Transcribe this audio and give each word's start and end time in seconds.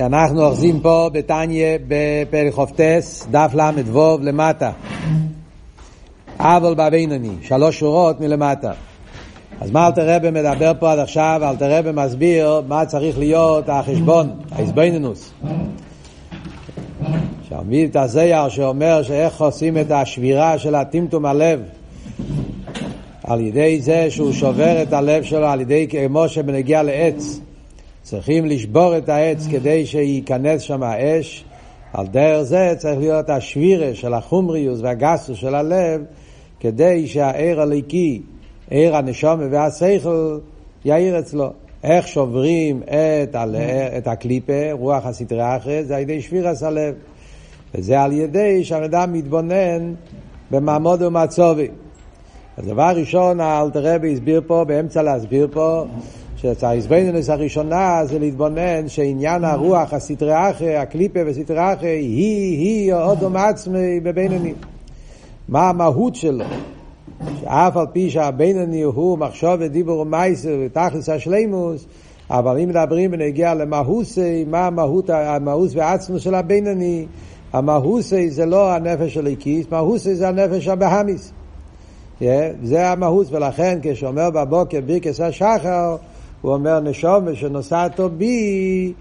אנחנו 0.00 0.44
אוחזים 0.44 0.80
פה 0.80 1.10
בתניא 1.12 1.78
בפרק 1.88 2.52
חופטס, 2.52 3.26
דף 3.30 3.50
ל"ו 3.54 4.18
למטה. 4.22 4.70
אבל 6.38 6.74
בבינוני, 6.74 7.30
שלוש 7.42 7.78
שורות 7.78 8.20
מלמטה. 8.20 8.72
אז 9.60 9.70
מה 9.70 9.86
אלתר 9.86 10.16
רבי 10.16 10.30
מדבר 10.30 10.72
פה 10.78 10.92
עד 10.92 10.98
עכשיו? 10.98 11.40
אלתר 11.42 11.78
רבי 11.78 11.90
מסביר 11.92 12.62
מה 12.68 12.86
צריך 12.86 13.18
להיות 13.18 13.68
החשבון, 13.68 14.30
ההסבינינוס. 14.52 15.32
שהמביא 17.48 17.86
את 17.86 17.96
הזייר 17.96 18.48
שאומר 18.48 19.02
שאיך 19.02 19.40
עושים 19.40 19.78
את 19.78 19.90
השבירה 19.90 20.58
של 20.58 20.74
הטמטום 20.74 21.26
הלב 21.26 21.60
על 23.24 23.40
ידי 23.40 23.80
זה 23.80 24.06
שהוא 24.10 24.32
שובר 24.32 24.82
את 24.82 24.92
הלב 24.92 25.22
שלו, 25.22 25.46
על 25.46 25.60
ידי 25.60 25.86
כמו 25.90 26.28
שבנגיע 26.28 26.82
לעץ. 26.82 27.40
צריכים 28.10 28.46
לשבור 28.46 28.98
את 28.98 29.08
העץ 29.08 29.46
כדי 29.50 29.86
שייכנס 29.86 30.62
שם 30.62 30.82
האש. 30.82 31.44
על 31.92 32.06
דרך 32.06 32.42
זה 32.42 32.74
צריך 32.78 32.98
להיות 32.98 33.30
השבירה 33.30 33.94
של 33.94 34.14
החומריוס 34.14 34.80
והגסוס 34.82 35.38
של 35.38 35.54
הלב, 35.54 36.02
כדי 36.60 37.06
שהעיר 37.06 37.60
הליקי, 37.60 38.22
עיר 38.70 38.96
הנשום 38.96 39.40
והשכל, 39.50 40.38
יאיר 40.84 41.18
אצלו. 41.18 41.50
איך 41.84 42.08
שוברים 42.08 42.82
את, 42.82 43.34
ה... 43.34 43.44
את 43.98 44.06
הקליפה, 44.06 44.72
רוח 44.72 45.06
הסטרי 45.06 45.56
אחרת, 45.56 45.86
זה 45.86 45.96
על 45.96 46.02
ידי 46.02 46.22
שבירס 46.22 46.62
הלב. 46.62 46.94
וזה 47.74 48.00
על 48.00 48.12
ידי 48.12 48.64
שהאדם 48.64 49.12
מתבונן 49.12 49.94
במעמוד 50.50 51.02
ומצובי. 51.02 51.68
הדבר 52.58 52.82
הראשון, 52.82 53.40
האלתר 53.40 53.94
רבי 53.94 54.12
הסביר 54.12 54.42
פה, 54.46 54.64
באמצע 54.64 55.02
להסביר 55.02 55.48
פה, 55.52 55.84
שההתבוננות 56.40 57.30
הראשונה 57.30 58.00
זה 58.04 58.18
להתבונן 58.18 58.88
שעניין 58.88 59.44
הרוח, 59.44 59.92
הסיטרא 59.92 60.50
אחרא, 60.50 60.76
הקליפה 60.76 61.20
וסיטרא 61.26 61.72
אחרא, 61.72 61.88
היא, 61.88 62.58
היא 62.58 62.94
האדם 62.94 63.36
עצמו 63.36 64.00
בבינוני. 64.00 64.52
מה 65.48 65.68
המהות 65.68 66.14
שלו? 66.14 66.44
שאף 67.40 67.76
על 67.76 67.86
פי 67.92 68.10
שהבינוני 68.10 68.82
הוא 68.82 69.18
מחשבה 69.18 69.54
ודיבור 69.58 70.00
ומעשה 70.00 70.56
בתכלית 70.66 71.08
השלימות, 71.08 71.86
אבל 72.30 72.58
אם 72.58 72.68
מדברים 72.68 73.10
בנוגע 73.10 73.54
למהותו, 73.54 74.44
מה 74.44 74.66
המהות, 74.66 75.10
המהות 75.10 75.72
והעצמות 75.74 76.22
של 76.22 76.34
הבינוני? 76.34 77.06
המהותו 77.52 78.30
זה 78.30 78.46
לא 78.46 78.72
הנפש 78.72 79.14
האלוקית, 79.14 79.66
מהותו 79.70 80.14
זה 80.14 80.28
הנפש 80.28 80.68
הבהמית. 80.68 81.32
Yeah, 82.20 82.24
זה 82.62 82.90
המהות, 82.90 83.26
ולכן 83.30 83.78
כשאומר 83.82 84.30
בבוקר 84.30 84.80
ברכס 84.86 85.20
השחר, 85.20 85.96
הוא 86.40 86.52
אומר 86.52 86.80
נשום 86.80 87.34
שנוסעתו 87.34 88.08
בי, 88.08 88.92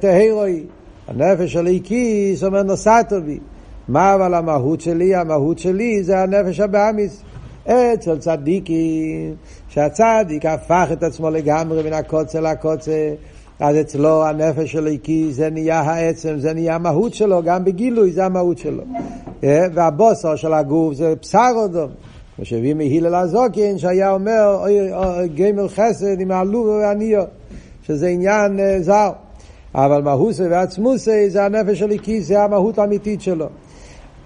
תהרוי. 0.00 0.64
הנפש 1.08 1.52
שלי 1.52 1.80
כיס 1.84 2.44
אומר 2.44 2.62
נוסעתו 2.62 3.22
בי. 3.22 3.38
מה 3.88 4.14
אבל 4.14 4.34
המהות 4.34 4.80
שלי? 4.80 5.14
המהות 5.14 5.58
שלי 5.58 6.02
זה 6.02 6.22
הנפש 6.22 6.60
הבאמיס. 6.60 7.22
אצל 7.66 8.18
צדיקים, 8.18 9.34
שהצדיק 9.68 10.46
הפך 10.46 10.88
את 10.92 11.02
עצמו 11.02 11.30
לגמרי 11.30 11.82
מן 11.82 11.92
הקוצה 11.92 12.40
לקוצה, 12.40 13.14
אז 13.60 13.76
אצלו 13.80 14.24
הנפש 14.24 14.72
שלו 14.72 14.90
כי 15.02 15.32
זה 15.32 15.50
נהיה 15.50 15.80
העצם, 15.80 16.38
זה 16.38 16.54
נהיה 16.54 16.74
המהות 16.74 17.14
שלו, 17.14 17.42
גם 17.42 17.64
בגילוי 17.64 18.12
זה 18.12 18.24
המהות 18.24 18.58
שלו. 18.58 18.82
והבוסר 19.42 20.36
של 20.36 20.52
הגוף 20.52 20.94
זה 20.94 21.14
בשר 21.22 21.52
אודום. 21.56 21.90
כמו 22.40 22.46
שהביא 22.46 22.74
מהילל 22.74 23.14
הזוקין, 23.14 23.78
שהיה 23.78 24.10
אומר, 24.10 24.64
גמל 25.34 25.68
חסד 25.68 26.20
עם 26.20 26.30
העלוב 26.30 26.66
והניו, 26.66 27.22
שזה 27.82 28.08
עניין 28.08 28.60
זר. 28.80 29.10
אבל 29.74 30.02
מהוסי 30.02 30.42
ועצמוסי 30.42 31.30
זה 31.30 31.44
הנפש 31.44 31.78
של 31.78 31.90
הכיס, 31.90 32.26
זה 32.26 32.42
המהות 32.42 32.78
האמיתית 32.78 33.20
שלו. 33.20 33.46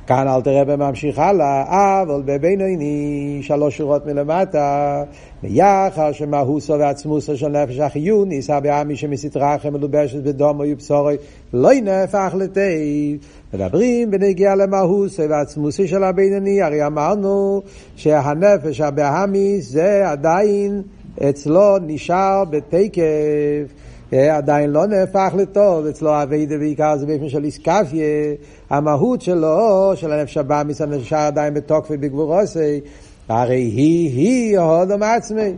כאן 0.06 0.28
אל 0.28 0.40
תראה 0.40 0.64
בממשיך 0.64 1.18
הלאה, 1.18 2.02
אבל 2.02 2.22
בבינוני 2.24 3.38
שלוש 3.42 3.76
שורות 3.76 4.06
מלמטה, 4.06 5.02
ביחר 5.42 6.12
שמהוסו 6.12 6.78
ועצמוסו 6.78 7.36
של 7.36 7.48
נפש 7.48 7.78
החיון, 7.78 8.28
ניסה 8.28 8.60
בעמי 8.60 8.96
שמסתרחם 8.96 9.72
מלובשת 9.72 10.22
בדומו 10.22 10.62
ובשורי, 10.68 11.16
לא 11.52 11.70
נהפך 11.82 12.34
לתי. 12.38 13.18
מדברים 13.54 14.10
בנגיע 14.10 14.54
למהוסו 14.54 15.22
ועצמוסו 15.30 15.88
של 15.88 16.04
הבינוני, 16.04 16.62
הרי 16.62 16.86
אמרנו 16.86 17.62
שהנפש 17.96 18.80
הבהמיס 18.80 19.68
זה 19.70 20.10
עדיין 20.10 20.82
אצלו 21.28 21.78
נשאר 21.86 22.44
בתקף. 22.50 23.83
עדיין 24.14 24.70
לא 24.70 24.86
נהפך 24.86 25.34
לטוב, 25.36 25.86
אצלו 25.86 26.22
אביידה 26.22 26.58
בעיקר 26.58 26.96
זה 26.96 27.06
באופן 27.06 27.28
של 27.28 27.44
איסקפיה, 27.44 28.34
המהות 28.70 29.22
שלו, 29.22 29.92
של 29.94 30.12
הנפש 30.12 30.36
הבאמיס, 30.36 30.80
נשאר 30.80 31.18
עדיין 31.18 31.54
בתוקפי 31.54 31.96
בגבורוסי, 31.96 32.80
הרי 33.28 33.56
היא, 33.56 34.10
היא 34.10 34.58
הודום 34.58 35.02
עצמי. 35.02 35.52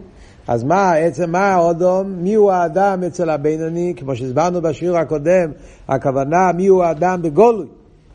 אז 0.49 0.65
מה, 0.65 0.95
עצם 0.95 1.31
מה 1.31 1.55
האודום? 1.55 2.13
מי 2.19 2.35
הוא 2.35 2.53
האדם 2.53 3.03
אצל 3.07 3.31
הבינוני? 3.31 3.95
כמו 3.97 4.17
שהסברנו 4.17 4.63
בשיעור 4.63 4.99
הקודם, 4.99 5.51
הכוונה 5.89 6.53
מי 6.53 6.67
הוא 6.67 6.85
האדם 6.85 7.23
בגולוי, 7.23 7.67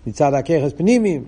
מצד 0.07 0.34
הככס 0.34 0.72
פנימיים, 0.78 1.24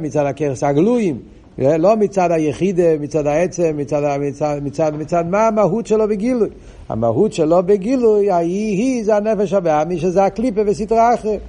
מצד 0.00 0.26
הככס 0.26 0.64
הגלויים. 0.64 1.18
לא 1.58 1.96
מצד 1.96 2.30
היחיד, 2.30 2.80
מצד 3.00 3.26
העצם, 3.26 3.72
מצד, 3.76 4.16
מצד, 4.20 4.58
מצד, 4.62 4.92
מצד 4.98 5.24
מה 5.28 5.46
המהות 5.46 5.86
שלו 5.86 6.08
בגילוי. 6.08 6.48
המהות 6.88 7.32
שלו 7.32 7.62
בגילוי, 7.62 8.30
ההיא 8.30 8.76
היא 8.76 9.04
זה 9.04 9.16
הנפש 9.16 9.52
הבאמי, 9.52 9.98
שזה 9.98 10.24
הקליפה 10.24 10.60
וסטרה 10.66 11.14
אחרת. 11.14 11.40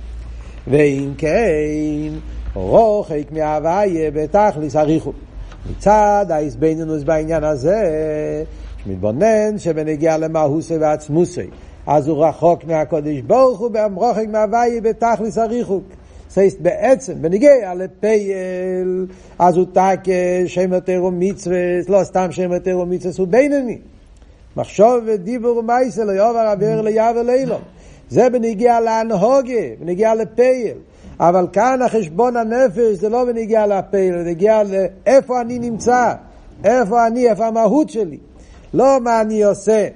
ואם 0.68 1.14
כן, 1.18 2.14
רוחק 2.54 3.32
מההוויה 3.32 4.12
בתכליס 4.12 4.76
אריכו. 4.76 5.12
מצד 5.70 6.26
ההסבנינוס 6.30 7.04
בעניין 7.04 7.44
הזה, 7.44 7.84
שמתבונן 8.84 9.58
שבנגיע 9.58 10.18
למהוסי 10.18 10.78
ועצמוסי, 10.78 11.48
אז 11.88 12.08
הוא 12.08 12.26
רחוק 12.26 12.66
מהקודש 12.66 13.22
ברוך 13.28 13.60
הוא, 13.60 13.70
רוחק 13.96 14.26
מההוויה 14.32 14.82
בתכליס 14.82 15.38
אריכו. 15.38 15.82
סייסט 16.36 16.58
בעצם, 16.62 17.14
בניגיע 17.22 17.74
לפייל, 17.74 19.06
אז 19.40 19.58
הוא 19.58 19.66
תק 19.74 20.00
שם 20.48 20.74
יותר 20.74 21.04
ומצווה, 21.04 21.58
לא 21.90 22.04
סתם 22.04 22.32
שם 22.32 22.52
יותר 22.52 22.80
ומצווה, 22.80 23.14
הוא 23.18 23.28
בינני. 23.28 23.78
מחשוב 24.58 25.04
ודיבור 25.06 25.58
ומייסה 25.58 26.02
יעבר 26.16 26.40
עבר 26.40 26.82
ליעבר 26.82 27.22
לילו. 27.22 27.56
זה 28.10 28.30
בניגיע 28.30 28.80
להנהוגה, 28.80 29.62
בניגיע 29.80 30.16
לפייל. 30.16 30.78
אבל 31.20 31.48
כאן 31.54 31.82
החשבון 31.82 32.38
הנפש 32.38 32.96
זה 32.96 33.10
לא 33.10 33.26
בניגיע 33.26 33.68
לפייל, 33.68 34.18
זה 34.18 34.24
בניגיע 34.24 34.62
לאיפה 34.64 35.42
אני 35.42 35.60
נמצא, 35.60 36.14
איפה 36.64 37.08
אני, 37.08 37.30
איפה 37.30 37.48
המהות 37.48 37.90
שלי. 37.90 38.18
לא 38.74 38.98
מה 39.02 39.22
אני 39.22 39.44
עושה, 39.44 39.88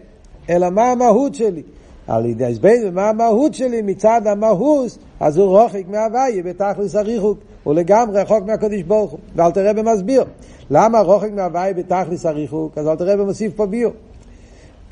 אלא 0.49 0.69
מה 0.69 0.91
המהות 0.91 1.35
שלי. 1.35 1.63
על 2.09 2.25
ידי 2.25 2.45
הסבר, 2.45 2.89
מה 2.93 3.09
המהות 3.09 3.53
שלי 3.53 3.81
מצד 3.81 4.21
המהות, 4.25 4.97
אז 5.19 5.37
הוא 5.37 5.59
רוחק 5.59 5.83
מהוויה 5.87 6.43
בתכלס 6.43 6.95
הריחוק, 6.95 7.39
הוא 7.63 7.73
לגמרי 7.73 8.21
רחוק 8.21 8.45
מהקדוש 8.45 8.81
ברוך 8.81 9.11
הוא. 9.11 9.19
ואל 9.35 9.51
תראה 9.51 9.73
במסביר, 9.73 10.23
למה 10.69 10.99
רוחק 10.99 11.31
מהוויה 11.31 11.73
בתכלס 11.73 12.25
הריחוק? 12.25 12.77
אז 12.77 12.87
אל 12.87 12.95
תראה 12.95 13.17
במוסיף 13.17 13.53
פה 13.55 13.65
ביור. 13.65 13.93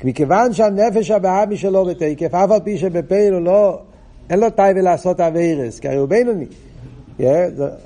מכיוון 0.04 0.52
שהנפש 0.52 1.10
הבאמי 1.10 1.56
שלו 1.56 1.84
בתקף, 1.84 2.34
אף 2.34 2.50
על 2.50 2.60
פי 2.60 2.78
שבפעיל 2.78 3.34
הוא 3.34 3.42
לא, 3.42 3.78
אין 4.30 4.40
לו 4.40 4.50
טייבה 4.50 4.80
לעשות 4.80 5.20
אביירס, 5.20 5.80
כי 5.80 5.88
הרי 5.88 5.96
הוא 5.96 6.08
בינוני. 6.08 6.46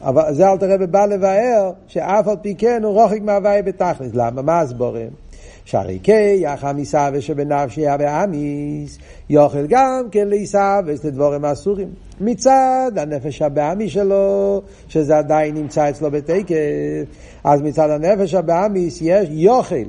אבל 0.03 0.35
זה 0.35 0.51
אל 0.51 0.59
תראה 0.59 0.87
בא 0.87 1.07
לבאר, 1.07 1.71
שאף 1.87 2.29
על 2.29 2.37
פי 2.43 2.55
כן 2.55 2.85
הוא 2.85 2.93
רוחק 2.93 3.23
מהוויה 3.23 3.63
בתכלס. 3.63 4.11
למה? 4.15 4.43
מה 4.43 4.61
הסבורים? 4.61 5.22
שהרי 5.65 5.99
כיח 6.03 6.65
המסווה 6.65 7.21
שבנפשי 7.21 7.89
הבאמיס, 7.89 8.99
יאכל 9.31 9.67
גם 9.69 10.09
כן 10.11 10.29
להיסווס 10.29 11.05
לדבורים 11.05 11.45
אסורים. 11.45 11.89
מצד 12.21 12.93
הנפש 12.97 13.43
הבאמי 13.43 13.89
שלו, 13.89 14.63
שזה 14.89 15.19
עדיין 15.19 15.55
נמצא 15.55 15.91
אצלו 15.91 16.11
בתקף, 16.11 16.55
אז 17.45 17.63
מצד 17.63 17.91
הנפש 17.91 18.35
הבאמיס 18.35 18.99
יש 19.03 19.29
יאכל. 19.31 19.85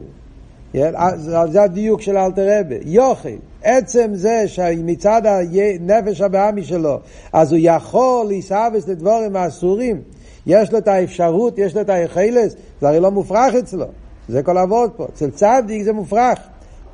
זה 1.48 1.62
הדיוק 1.62 2.02
של 2.02 2.18
אלתר 2.18 2.60
רבה, 2.60 2.76
יוכל. 2.86 3.30
עצם 3.64 4.12
זה 4.14 4.44
שמצד 4.48 5.22
הנפש 5.26 6.22
הבאמי 6.22 6.64
שלו, 6.64 7.00
אז 7.34 7.52
הוא 7.52 7.60
יכול 7.62 8.26
להיסבס 8.28 8.88
לדבורים 8.88 9.36
האסורים, 9.36 10.02
יש 10.46 10.72
לו 10.72 10.78
את 10.78 10.88
האפשרות, 10.88 11.58
יש 11.58 11.76
לו 11.76 11.82
את 11.82 11.90
היכלס, 11.90 12.56
זה 12.82 12.88
הרי 12.88 13.00
לא 13.00 13.12
מופרך 13.12 13.54
אצלו. 13.60 13.86
זה 14.34 14.44
כל 14.44 14.58
עבוד 14.58 14.92
פה. 14.98 15.08
אצל 15.14 15.30
צדיק 15.30 15.84
זה 15.84 15.94
מופרך. 15.94 16.40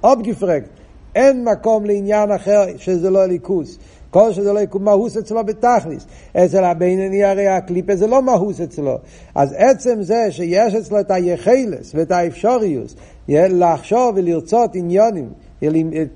אובגפרקט. 0.03 0.69
אין 1.15 1.43
מקום 1.43 1.85
לעניין 1.85 2.31
אחר 2.31 2.65
שזה 2.77 3.09
לא 3.09 3.25
ליכוס. 3.25 3.77
כל 4.09 4.33
שזה 4.33 4.53
לא 4.53 4.59
יקום 4.59 4.83
מהוס 4.83 5.17
אצלו 5.17 5.43
בתכליס. 5.43 6.05
אצל 6.37 6.63
הבינוני 6.63 7.23
הרי 7.23 7.47
הקליפה 7.47 7.95
זה 7.95 8.07
לא 8.07 8.21
מהוס 8.21 8.61
אצלו. 8.61 8.97
אז 9.35 9.55
עצם 9.57 10.01
זה 10.01 10.27
שיש 10.31 10.75
אצלו 10.75 10.99
את 10.99 11.11
היחלס 11.11 11.91
ואת 11.95 12.11
האפשוריוס, 12.11 12.95
לחשוב 13.29 14.13
ולרצות 14.15 14.75
עניונים 14.75 15.29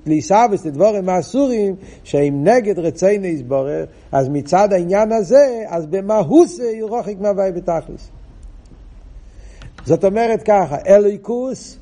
להיסבס 0.06 0.66
לדבורים 0.66 1.10
האסורים 1.10 1.76
שהם 2.04 2.44
נגד 2.44 2.80
רצינו 2.80 3.26
יסבורך, 3.26 3.90
אז 4.12 4.30
מצד 4.30 4.74
העניין 4.74 5.12
הזה, 5.12 5.64
אז 5.68 5.86
במהוס 5.86 6.60
הוא 6.82 6.90
רוחק 6.90 7.16
מהווי 7.20 7.52
בתכלס. 7.52 8.10
זאת 9.86 10.06
אומרת 10.06 10.44
ככה, 10.44 10.78
אליקוס, 10.88 11.78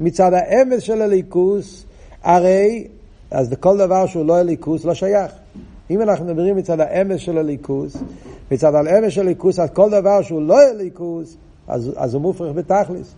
מצד 0.00 0.32
האמס 0.32 0.82
של 0.82 1.02
אליקוס, 1.02 1.84
הרי, 2.22 2.88
אז 3.30 3.54
כל 3.60 3.78
דבר 3.78 4.06
שהוא 4.06 4.26
לא 4.26 4.40
אליקוס 4.40 4.84
לא 4.84 4.94
שייך. 4.94 5.32
אם 5.90 6.02
אנחנו 6.02 6.24
מדברים 6.24 6.56
מצד 6.56 6.80
האמס 6.80 7.20
של 7.20 7.38
הליכוס, 7.38 7.96
מצד 8.50 8.74
האמס 8.74 9.12
של 9.12 9.20
הליכוס, 9.20 9.58
אז 9.58 9.70
כל 9.72 9.90
דבר 9.90 10.22
שהוא 10.22 10.42
לא 10.42 10.60
הליכוס, 10.60 11.36
אז, 11.68 11.92
אז 11.96 12.14
הוא 12.14 12.22
מופרך 12.22 12.52
בתכלס. 12.54 13.14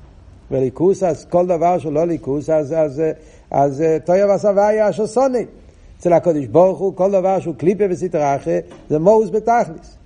וליכוס, 0.51 1.03
אז 1.03 1.25
כל 1.25 1.47
דבר 1.47 1.79
שהוא 1.79 1.93
לא 1.93 2.07
ליכוס, 2.07 2.51
אז, 2.51 2.75
אז, 2.79 3.03
אז 3.51 3.85
טויב 4.05 4.31
הסבייה 4.31 4.91
אשר 4.91 5.07
שונא. 5.07 5.39
אצל 5.99 6.13
הקודש 6.13 6.47
ברוך 6.47 6.79
הוא, 6.79 6.97
כל 6.97 7.11
דבר 7.11 7.41
שהוא 7.41 7.55
קליפה 7.55 7.85
וסטרה 7.91 8.37
אחרי, 8.37 8.59
זה 8.91 8.99
מוס 8.99 9.31
בתכלס. 9.31 9.97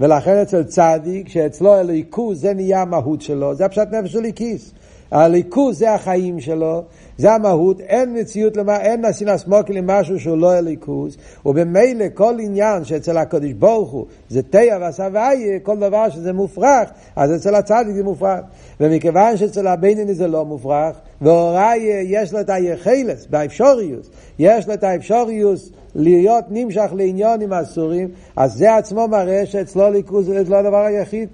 ולכן 0.00 0.36
אצל 0.36 0.62
צדיק, 0.62 1.28
שאצלו 1.28 1.74
הליכוס 1.74 2.38
זה 2.38 2.54
נהיה 2.54 2.82
המהות 2.82 3.20
שלו, 3.22 3.54
זה 3.54 3.64
הפשט 3.64 3.88
נפש 3.92 4.12
של 4.12 4.20
ליקיס. 4.20 4.72
הליכוס 5.10 5.76
זה 5.76 5.94
החיים 5.94 6.40
שלו, 6.40 6.82
זה 7.18 7.32
המהות, 7.32 7.80
אין 7.80 8.18
מציאות, 8.18 8.56
למה, 8.56 8.80
אין 8.80 9.06
נסינס 9.06 9.46
מוקי 9.46 9.72
למשהו 9.72 10.20
שהוא 10.20 10.38
לא 10.38 10.52
הליכוס, 10.52 11.16
ובמילא 11.46 12.04
כל 12.14 12.34
עניין 12.40 12.84
שאצל 12.84 13.16
הקדוש 13.16 13.52
ברוך 13.52 13.90
הוא 13.90 14.06
זה 14.28 14.42
תיה 14.42 14.78
והסבייה, 14.80 15.58
כל 15.62 15.78
דבר 15.78 16.10
שזה 16.10 16.32
מופרך, 16.32 16.90
אז 17.16 17.34
אצל 17.34 17.54
הצדיק 17.54 17.94
זה 17.94 18.04
מופרך. 18.04 18.40
ומכיוון 18.80 19.36
שאצל 19.36 19.66
הבינני 19.66 20.14
זה 20.14 20.28
לא 20.28 20.44
מופרך, 20.44 20.96
והוראי 21.20 21.78
יש 22.04 22.32
לו 22.32 22.40
את 22.40 22.50
היחלס, 22.50 23.26
באפשוריוס, 23.30 24.10
יש 24.38 24.68
לו 24.68 24.74
את 24.74 24.84
האפשוריוס 24.84 25.70
להיות 25.96 26.44
נמשך 26.50 26.90
לעניונים 26.96 27.52
אסורים, 27.52 28.08
אז 28.36 28.54
זה 28.54 28.76
עצמו 28.76 29.08
מראה 29.08 29.46
שאצלו 29.46 29.90
ליכוס 29.90 30.26
זה 30.26 30.44
לא 30.48 30.56
הדבר 30.56 30.84
היחיד. 30.84 31.28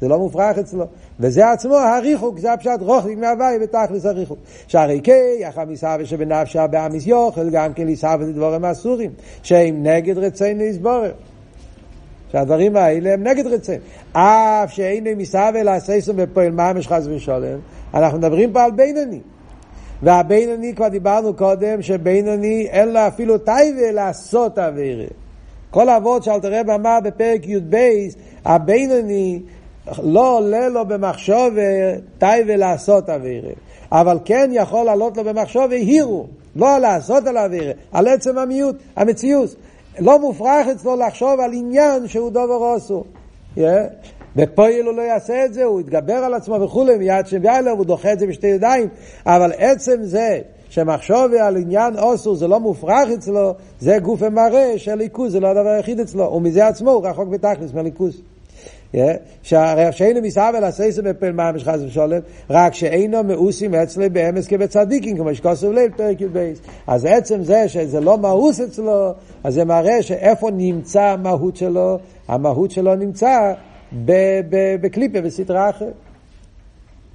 זה 0.00 0.08
לא 0.08 0.18
מופרך 0.18 0.58
אצלו. 0.58 0.84
וזה 1.20 1.50
עצמו 1.50 1.74
הריחוק, 1.74 2.38
זה 2.38 2.52
הפשט 2.52 2.80
רוחק 2.80 3.16
מהווי 3.16 3.58
בתכלס 3.62 4.06
הריחוק. 4.06 4.38
שהרי 4.66 5.00
כי, 5.04 5.12
יחד 5.40 5.70
מסבא 5.70 6.04
שבנפשה 6.04 6.66
באמיס 6.66 7.06
יוכל, 7.06 7.50
גם 7.50 7.72
כן 7.72 7.86
לסבא 7.86 8.24
זה 8.24 8.32
דבורים 8.32 8.64
אסורים, 8.64 9.10
שהם 9.42 9.82
נגד 9.82 10.18
רצינו 10.18 10.62
יסבורר. 10.62 11.12
שהדברים 12.32 12.76
האלה 12.76 13.12
הם 13.12 13.22
נגד 13.22 13.46
רצינו. 13.46 13.82
אף 14.12 14.72
שאינו 14.72 15.10
מסבא 15.16 15.62
לעשייסו 15.64 16.14
בפועל 16.14 16.50
ממש 16.50 16.88
חס 16.88 17.06
ושולם, 17.06 17.58
אנחנו 17.94 18.18
מדברים 18.18 18.52
פה 18.52 18.64
על 18.64 18.70
בינוני. 18.70 19.20
והבינוני, 20.02 20.74
כבר 20.74 20.88
דיברנו 20.88 21.34
קודם, 21.34 21.82
שבינוני 21.82 22.66
אין 22.70 22.88
לו 22.92 23.00
אפילו 23.06 23.38
טייבה 23.38 23.92
לעשות 23.92 24.58
אווירה. 24.58 25.06
כל 25.70 25.88
האבות 25.88 26.22
שאלתר 26.22 26.52
רב 26.52 26.70
אמר 26.70 26.98
בפרק 27.04 27.46
י"ב, 27.46 27.76
הבינוני 28.44 29.40
לא 30.02 30.36
עולה 30.38 30.68
לו 30.68 30.86
במחשוב 30.86 31.54
טייבה 32.18 32.56
לעשות 32.56 33.10
אווירה. 33.10 33.52
אבל 33.92 34.18
כן 34.24 34.50
יכול 34.52 34.86
לעלות 34.86 35.16
לו 35.16 35.24
במחשוב 35.24 35.70
הירו. 35.70 36.26
לא 36.56 36.78
לעשות 36.78 37.26
על 37.26 37.38
אווירה, 37.38 37.72
על 37.92 38.08
עצם 38.08 38.38
המיעוט, 38.38 38.76
המציאות. 38.96 39.54
לא 39.98 40.20
מופרך 40.20 40.66
אצלו 40.66 40.96
לחשוב 40.96 41.40
על 41.40 41.52
עניין 41.52 42.08
שהוא 42.08 42.30
דובר 42.30 42.76
אסור. 42.76 43.04
Yeah. 43.56 43.60
בפועל 44.36 44.86
הוא 44.86 44.94
לא 44.94 45.02
יעשה 45.02 45.44
את 45.44 45.54
זה, 45.54 45.64
הוא 45.64 45.80
יתגבר 45.80 46.14
על 46.14 46.34
עצמו 46.34 46.60
וכולי, 46.60 46.96
מיד 46.96 47.26
שביאה 47.26 47.60
לו, 47.60 47.70
הוא 47.70 47.84
דוחה 47.84 48.12
את 48.12 48.18
זה 48.18 48.26
בשתי 48.26 48.46
ידיים. 48.46 48.88
אבל 49.26 49.52
עצם 49.56 49.96
זה 50.02 50.40
שמחשוב 50.68 51.34
על 51.40 51.56
עניין 51.56 51.98
אוסור 51.98 52.34
זה 52.34 52.48
לא 52.48 52.60
מופרך 52.60 53.08
אצלו, 53.18 53.54
זה 53.80 53.98
גוף 53.98 54.22
המראה 54.22 54.72
שהליכוז 54.76 55.32
זה 55.32 55.40
לא 55.40 55.48
הדבר 55.48 55.68
היחיד 55.68 56.00
אצלו, 56.00 56.32
ומזה 56.32 56.66
עצמו 56.66 56.90
הוא 56.90 57.06
רחוק 57.06 57.28
בתכלס 57.28 57.74
מהליכוז. 57.74 58.22
שהרי 59.42 59.92
שאינו 59.92 60.22
מסעבל 60.22 60.64
הסייסו 60.64 61.02
בפל 61.02 61.32
ממש 61.32 61.64
חס 61.64 61.80
ושולם, 61.86 62.20
רק 62.50 62.74
שאינו 62.74 63.22
מאוסים 63.22 63.74
אצלו 63.74 64.04
באמס 64.12 64.46
כבצדיקים, 64.46 65.16
כמו 65.16 65.34
שכוסף 65.34 65.68
ליל 65.68 65.90
פרק 65.96 66.20
י"ב. 66.20 66.52
אז 66.86 67.04
עצם 67.04 67.42
זה 67.42 67.68
שזה 67.68 68.00
לא 68.00 68.18
מאוס 68.18 68.60
אצלו, 68.60 69.12
אז 69.44 69.54
זה 69.54 69.64
מראה 69.64 70.02
שאיפה 70.02 70.50
נמצא 70.50 71.02
המהות 71.02 71.56
שלו, 71.56 71.98
המהות 72.28 72.70
שלו 72.70 72.94
נמצא 72.94 73.52
בקליפה 74.80 75.20
בסדרה 75.20 75.70
אחרת. 75.70 75.94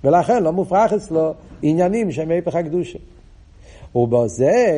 ולכן 0.03 0.43
לא 0.43 0.53
מופרך 0.53 0.93
אצלו 0.93 1.33
עניינים 1.61 2.11
שהם 2.11 2.27
מהפך 2.27 2.55
הקדושה. 2.55 2.99
ובזה 3.95 4.71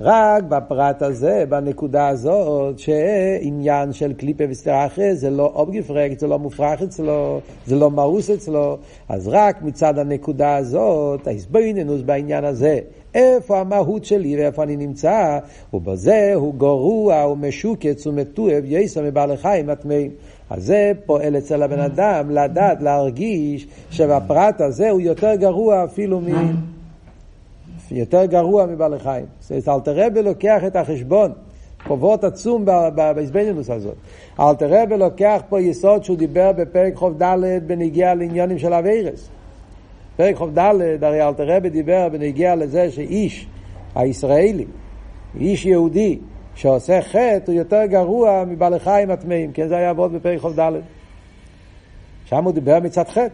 רק 0.00 0.42
בפרט 0.42 1.02
הזה, 1.02 1.44
בנקודה 1.48 2.08
הזאת, 2.08 2.78
שעניין 2.78 3.92
של 3.92 4.12
קליפה 4.12 4.44
וסטראחה 4.48 5.14
זה 5.14 5.30
לא 5.30 5.52
אובגפרקט, 5.54 6.18
זה 6.18 6.26
לא 6.26 6.38
מופרך 6.38 6.82
אצלו, 6.82 7.40
זה 7.66 7.76
לא 7.76 7.90
מאוס 7.90 8.30
אצלו, 8.30 8.78
אז 9.08 9.28
רק 9.28 9.62
מצד 9.62 9.98
הנקודה 9.98 10.56
הזאת, 10.56 11.26
ההסבויננוס 11.26 12.02
בעניין 12.02 12.44
הזה, 12.44 12.78
איפה 13.14 13.60
המהות 13.60 14.04
שלי 14.04 14.36
ואיפה 14.36 14.62
אני 14.62 14.76
נמצא, 14.76 15.38
ובזה 15.74 16.32
הוא 16.34 16.54
גרוע 16.54 17.26
ומשוקץ 17.26 18.06
ומתועב 18.06 18.64
יסע 18.66 19.02
מבעלי 19.02 19.36
חיים 19.36 19.70
הטמאים. 19.70 20.10
אז 20.50 20.64
זה 20.64 20.92
פועל 21.06 21.36
אצל 21.38 21.62
הבן 21.62 21.80
אדם 21.80 22.30
לדעת, 22.30 22.82
להרגיש 22.82 23.66
שבפרט 23.90 24.60
הזה 24.60 24.90
הוא 24.90 25.00
יותר 25.00 25.34
גרוע 25.34 25.84
אפילו 25.84 26.20
מ... 26.20 26.26
יותר 27.90 28.24
גרוע 28.24 28.66
מבעלי 28.66 28.98
חיים. 28.98 29.24
זאת 29.40 29.68
אלתר 29.68 30.06
רבי 30.06 30.22
לוקח 30.22 30.64
את 30.66 30.76
החשבון, 30.76 31.32
חובות 31.86 32.24
עצום 32.24 32.64
בהזבנינוס 32.94 33.70
הזאת. 33.70 33.94
אלתר 34.40 34.82
רבי 34.82 34.96
לוקח 34.96 35.42
פה 35.48 35.60
יסוד 35.60 36.04
שהוא 36.04 36.16
דיבר 36.16 36.52
בפרק 36.52 36.94
חוב 36.94 37.22
ד' 37.22 37.36
בנגיע 37.66 38.14
לעניונים 38.14 38.58
של 38.58 38.72
אביירס. 38.72 39.28
פרק 40.16 40.36
חוב 40.36 40.58
ד', 40.58 41.04
הרי 41.04 41.22
אלתר 41.22 41.56
רבי 41.56 41.70
דיבר 41.70 42.08
בנגיע 42.08 42.54
לזה 42.54 42.90
שאיש 42.90 43.46
הישראלי, 43.94 44.64
איש 45.40 45.66
יהודי, 45.66 46.18
שעושה 46.56 47.02
חטא 47.02 47.42
הוא 47.46 47.54
יותר 47.54 47.86
גרוע 47.86 48.44
מבעלי 48.44 48.78
חיים 48.78 49.10
הטמאים, 49.10 49.52
כן 49.52 49.68
זה 49.68 49.76
היה 49.76 49.90
עבוד 49.90 50.12
בפרק 50.12 50.40
חוב 50.40 50.60
ד'. 50.60 50.72
שם 52.24 52.44
הוא 52.44 52.52
דיבר 52.52 52.78
מצד 52.80 53.08
חטא. 53.08 53.28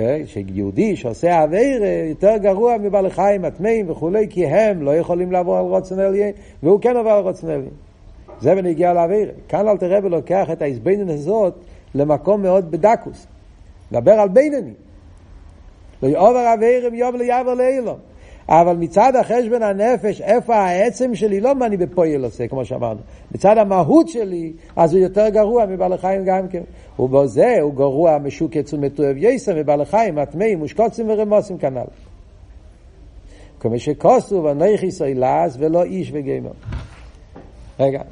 אה, 0.00 0.20
שיהודי 0.26 0.96
שעושה 0.96 1.42
אוויר 1.42 1.82
יותר 2.08 2.36
גרוע 2.36 2.76
מבעלי 2.78 3.10
חיים 3.10 3.44
הטמאים 3.44 3.90
וכולי, 3.90 4.26
כי 4.30 4.46
הם 4.46 4.82
לא 4.82 4.96
יכולים 4.96 5.32
לעבור 5.32 5.56
על 5.56 5.64
רוצן 5.64 6.00
אליין, 6.00 6.32
והוא 6.62 6.80
כן 6.80 6.96
עובר 6.96 7.10
על 7.10 7.22
רוצן 7.22 7.50
אליין. 7.50 7.70
זה 8.40 8.54
בנגיע 8.54 8.92
לאוויר. 8.92 9.30
כאן 9.48 9.68
אל 9.68 9.76
תראה 9.76 9.98
ולוקח 10.02 10.50
את 10.52 10.62
ההסבינן 10.62 11.08
הזאת 11.08 11.54
למקום 11.94 12.42
מאוד 12.42 12.70
בדקוס. 12.70 13.26
מדבר 13.92 14.12
על 14.12 14.28
בינני. 14.28 14.72
לא 16.02 16.08
יעובר 16.08 16.52
אוויר 16.52 16.94
יום 16.94 17.16
ליעבר 17.16 17.54
לאילום. 17.54 17.98
אבל 18.48 18.76
מצד 18.76 19.16
החשבון 19.16 19.62
הנפש, 19.62 20.20
איפה 20.20 20.56
העצם 20.56 21.14
שלי, 21.14 21.40
לא 21.40 21.54
מה 21.54 21.66
אני 21.66 21.76
בפועל 21.76 22.24
עושה, 22.24 22.48
כמו 22.48 22.64
שאמרנו. 22.64 23.00
מצד 23.34 23.58
המהות 23.58 24.08
שלי, 24.08 24.52
אז 24.76 24.94
הוא 24.94 25.02
יותר 25.02 25.28
גרוע 25.28 25.66
מבעל 25.66 25.92
החיים 25.92 26.24
גם 26.24 26.48
כן. 26.48 26.62
ובזה 26.98 27.56
הוא 27.60 27.74
גרוע 27.74 28.18
משוקץ 28.18 28.72
ומתועב 28.72 29.16
יסר 29.18 29.54
מבעל 29.56 29.80
החיים, 29.80 30.18
הטמאים, 30.18 30.58
מושקוצים 30.58 31.10
ורמוסים 31.10 31.58
כנ"ל. 31.58 31.84
כמו 33.60 33.78
שכוסו 33.78 34.44
ונכי 34.44 34.90
סוילס 34.90 35.56
ולא 35.58 35.84
איש 35.84 36.10
וגמר. 36.14 36.50
רגע. 37.80 38.02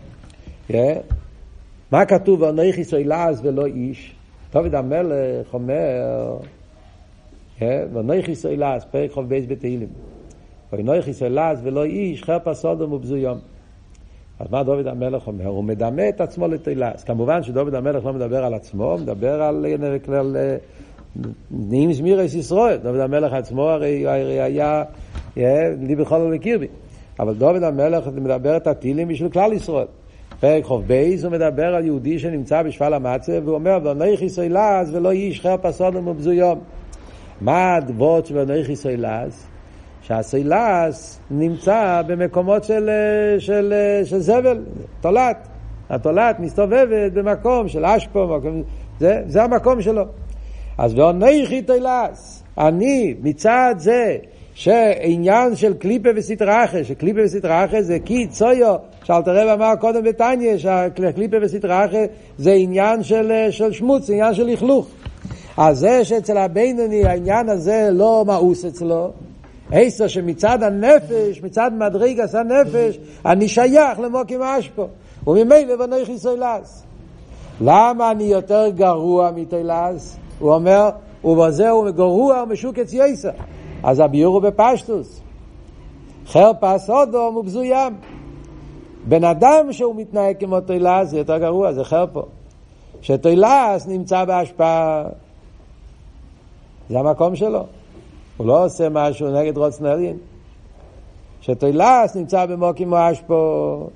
מה 1.93 2.05
כתוב 2.05 2.43
ונכי 2.43 2.85
סוילס 2.85 3.41
ולא 3.43 3.67
איש? 3.67 4.15
דוד 4.53 4.75
המלך 4.75 5.55
אומר, 5.55 6.37
ואנכי 7.63 8.35
תולעת, 8.35 8.85
פרק 8.91 9.11
כ"ב 9.11 9.45
בתהילים. 9.49 9.89
ואנכי 10.73 11.03
תולעת 11.03 11.59
ולא 11.63 11.85
איש 11.85 12.23
חרפת 12.23 12.55
אדם 12.55 12.93
ובזוי 12.93 13.21
עם. 13.21 13.39
אז 14.39 14.47
מה 14.51 14.63
דוד 14.63 14.87
המלך 14.87 15.27
אומר? 15.27 15.47
הוא 15.47 15.65
מדמה 15.65 16.09
את 16.09 16.21
עצמו 16.21 16.49
לתולעת. 16.49 17.05
כמובן 17.05 17.43
שדוד 17.43 17.75
המלך 17.75 18.05
לא 18.05 18.13
מדבר 18.13 18.45
על 18.45 18.55
עצמו, 18.55 18.85
הוא 18.85 19.01
מדבר 19.01 19.43
על, 19.43 19.67
על 20.09 20.37
נעים 21.51 21.93
זמירות 21.93 22.35
ישראל. 22.35 22.77
דוד 22.77 23.01
המלך 23.01 23.33
עצמו 23.33 23.63
הרי, 23.63 24.09
היה 24.09 24.85
ליבי 25.81 25.97
חלל 25.97 26.21
בקרבי. 26.21 26.67
אבל 27.21 27.35
דוד 27.35 27.63
המלך 27.63 28.07
מדבר 28.07 28.57
את 28.57 28.67
התהילים 28.67 29.09
בשביל 29.09 29.31
כלל 29.31 29.53
ישראל. 29.53 29.87
פרק 30.41 30.65
כ"ב 30.65 31.25
הוא 31.25 31.33
מדבר 31.33 31.75
על 31.75 31.85
יהודי 31.85 32.19
שנמצא 32.19 32.63
בשפל 32.63 32.95
המצב, 32.95 33.33
והוא 33.45 33.55
אומר, 33.55 33.79
ואנכי 33.85 34.17
תולעת 34.17 34.91
ולא 34.93 35.11
איש 35.11 35.41
חרפת 35.41 35.73
אדם 35.73 36.07
ובזוי 36.09 36.41
עם. 36.41 36.61
מה 37.41 37.75
הדבוט 37.75 38.27
של 38.27 38.37
ואינוי 38.37 38.65
חיסלס? 38.65 39.52
שהסילס 40.03 41.21
נמצא 41.31 42.03
במקומות 42.07 42.65
של, 42.65 42.91
של, 43.39 43.75
של 44.05 44.19
זבל, 44.19 44.65
תולעת. 45.01 45.49
התולעת 45.91 46.41
מסתובבת 46.41 47.13
במקום 47.13 47.69
של 47.69 47.85
אשפו, 47.85 48.27
מקום, 48.27 48.63
זה, 49.01 49.23
זה 49.27 49.43
המקום 49.43 49.83
שלו. 49.83 50.03
אז 50.79 50.99
ואונכי 50.99 51.63
תולס, 51.63 52.43
אני 52.59 53.15
מצד 53.23 53.75
זה 53.79 54.17
שעניין 54.55 55.57
של 55.57 55.75
קליפה 55.75 56.09
וסטראחה, 56.17 56.85
שקליפה 56.85 57.21
וסטראחה 57.25 57.83
זה 57.83 57.99
כי 58.05 58.27
צויו, 58.27 58.77
שאלתר 59.05 59.37
רב 59.37 59.49
אמר 59.49 59.77
קודם 59.81 60.05
בתניא, 60.05 60.59
שקליפה 60.59 61.37
וסטראחה 61.43 62.05
זה 62.39 62.53
עניין 62.53 63.03
של, 63.03 63.33
של 63.51 63.73
שמוץ, 63.73 64.11
עניין 64.11 64.35
של 64.35 64.47
לכלוך. 64.47 64.89
אז 65.57 65.79
זה 65.79 66.05
שאצל 66.05 66.37
הבינוני 66.37 67.05
העניין 67.05 67.49
הזה 67.49 67.89
לא 67.93 68.25
מאוס 68.27 68.65
אצלו, 68.65 69.11
עשר 69.73 70.09
שמצד 70.09 70.63
הנפש, 70.63 71.43
מצד 71.43 71.71
מדרגס 71.75 72.35
הנפש, 72.35 72.99
אני 73.27 73.49
שייך 73.49 74.01
למוקים 74.01 74.43
אשפו, 74.43 74.87
וממילא 75.27 75.85
ונכי 75.85 76.19
סוילס. 76.19 76.83
למה 77.61 78.11
אני 78.11 78.25
יותר 78.25 78.69
גרוע 78.69 79.31
מתוילס? 79.31 80.17
הוא 80.39 80.55
אומר, 80.55 80.91
ובזה 81.25 81.71
הוא 81.71 81.91
גרוע 81.91 82.45
משוקץ 82.45 82.93
יסר. 82.93 83.31
אז 83.83 84.01
הביור 84.01 84.35
הוא 84.35 84.43
בפשטוס. 84.43 85.21
חרפה 86.27 86.79
סודום 86.79 87.35
הוא 87.35 87.45
בזוים. 87.45 87.95
בן 89.05 89.25
אדם 89.25 89.73
שהוא 89.73 89.97
מתנהג 89.97 90.37
כמו 90.41 90.61
תוילס 90.61 91.09
זה 91.09 91.19
יותר 91.19 91.39
גרוע, 91.39 91.73
זה 91.73 91.85
חרפו. 91.85 92.23
שתוילס 93.03 93.87
נמצא 93.87 94.25
בהשפעה, 94.25 95.05
זה 96.91 96.99
המקום 96.99 97.37
שלו. 97.37 97.65
הוא 98.37 98.47
לא 98.47 98.65
עושה 98.65 98.89
משהו 98.89 99.31
נגד 99.31 99.57
רוצנלין. 99.57 100.17
שתוילס 101.41 102.17
נמצא 102.17 102.47
במוקים 102.47 102.89
מואשפו, 102.89 103.87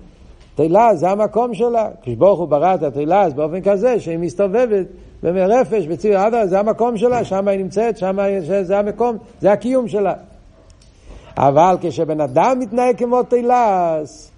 תוילס 0.55 0.99
זה 0.99 1.11
המקום 1.11 1.55
שלה. 1.55 1.89
כשברוך 2.03 2.39
הוא 2.39 2.49
ברא 2.49 2.75
את 2.75 2.83
התוילס 2.83 3.33
באופן 3.33 3.61
כזה 3.61 4.01
שהיא 4.01 4.19
מסתובבת 4.19 4.87
במרפש, 5.23 5.87
בציר 5.87 6.19
עדה, 6.19 6.47
זה 6.47 6.59
המקום 6.59 6.97
שלה, 6.97 7.25
שם 7.25 7.49
היא 7.49 7.59
נמצאת, 7.59 7.99
שם 7.99 8.17
זה 8.63 8.79
המקום, 8.79 9.17
זה 9.41 9.53
הקיום 9.53 9.89
שלה. 9.89 10.15
אבל 11.37 11.77
כשבן 11.81 12.21
אדם 12.21 12.59
מתנהג 12.59 12.99
כמו 12.99 13.23
תוילס, 13.23 14.31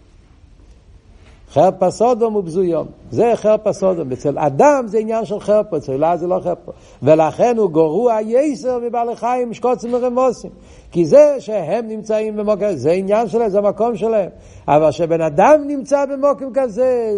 חרפה 1.52 1.90
סודום 1.90 2.36
ובזויום. 2.36 2.86
זה 3.10 3.32
חרפה 3.34 3.72
סודום. 3.72 4.12
אצל 4.12 4.38
אדם 4.38 4.84
זה 4.86 4.98
עניין 4.98 5.24
של 5.24 5.40
חרפה, 5.40 5.76
אצל 5.76 5.92
אלה 5.92 6.16
זה 6.16 6.26
לא 6.26 6.40
חרפה. 6.44 6.72
ולכן 7.02 7.56
הוא 7.56 7.70
גרוע 7.70 8.18
יסר 8.22 8.78
מבעלי 8.78 9.16
חיים, 9.16 9.54
שקוצים 9.54 9.94
ורמוסים. 9.94 10.50
כי 10.90 11.04
זה 11.04 11.36
שהם 11.38 11.88
נמצאים 11.88 12.36
במוקם, 12.36 12.72
זה 12.72 12.90
עניין 12.90 13.28
שלהם, 13.28 13.48
זה 13.48 13.58
המקום 13.58 13.96
שלהם. 13.96 14.30
אבל 14.68 14.90
כשבן 14.90 15.20
אדם 15.20 15.60
נמצא 15.66 16.04
במוקם 16.04 16.46
כזה, 16.54 17.12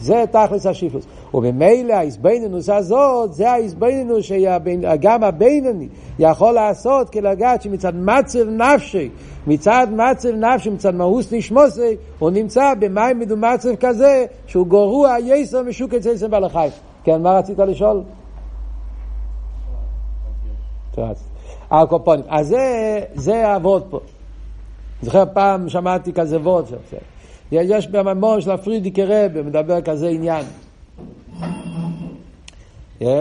זה 0.00 0.24
תכלס 0.30 0.66
השיפוס. 0.66 1.06
וממילא 1.34 1.92
ההסבינינוס 1.92 2.68
הזאת, 2.68 3.34
זה 3.34 3.50
ההסבינינוס 3.50 4.24
שגם 4.24 5.24
הבינני 5.24 5.88
יכול 6.18 6.52
לעשות 6.52 7.10
כלגעת 7.10 7.62
שמצד 7.62 7.96
מצב 7.96 8.48
נפשי, 8.48 9.10
מצד 9.46 9.86
מצב 9.90 10.28
נפשי, 10.28 10.70
מצד 10.70 10.94
מאוס 10.94 11.32
נשמוסי, 11.32 11.96
הוא 12.18 12.30
נמצא 12.30 12.74
במים 12.78 13.18
מדומצב 13.18 13.74
כזה, 13.80 14.24
שהוא 14.46 14.66
גרוע 14.66 15.16
יסר 15.24 15.62
משוק 15.62 15.94
אצל 15.94 16.10
יסר 16.10 16.28
בעל 16.28 16.44
החיים. 16.44 16.72
כן, 17.04 17.22
מה 17.22 17.38
רצית 17.38 17.58
לשאול? 17.58 18.02
הקופונים. 21.70 22.24
אז 22.28 22.48
זה, 22.48 23.00
זה 23.14 23.48
העבוד 23.48 23.84
פה. 23.90 24.00
זוכר 25.02 25.24
פעם 25.32 25.68
שמעתי 25.68 26.12
כזה 26.12 26.40
וורד, 26.40 26.64
יש 27.52 27.88
בממור 27.88 28.40
של 28.40 28.50
הפרידיקי 28.50 29.04
רב, 29.04 29.42
מדבר 29.42 29.80
כזה 29.80 30.08
עניין. 30.08 30.44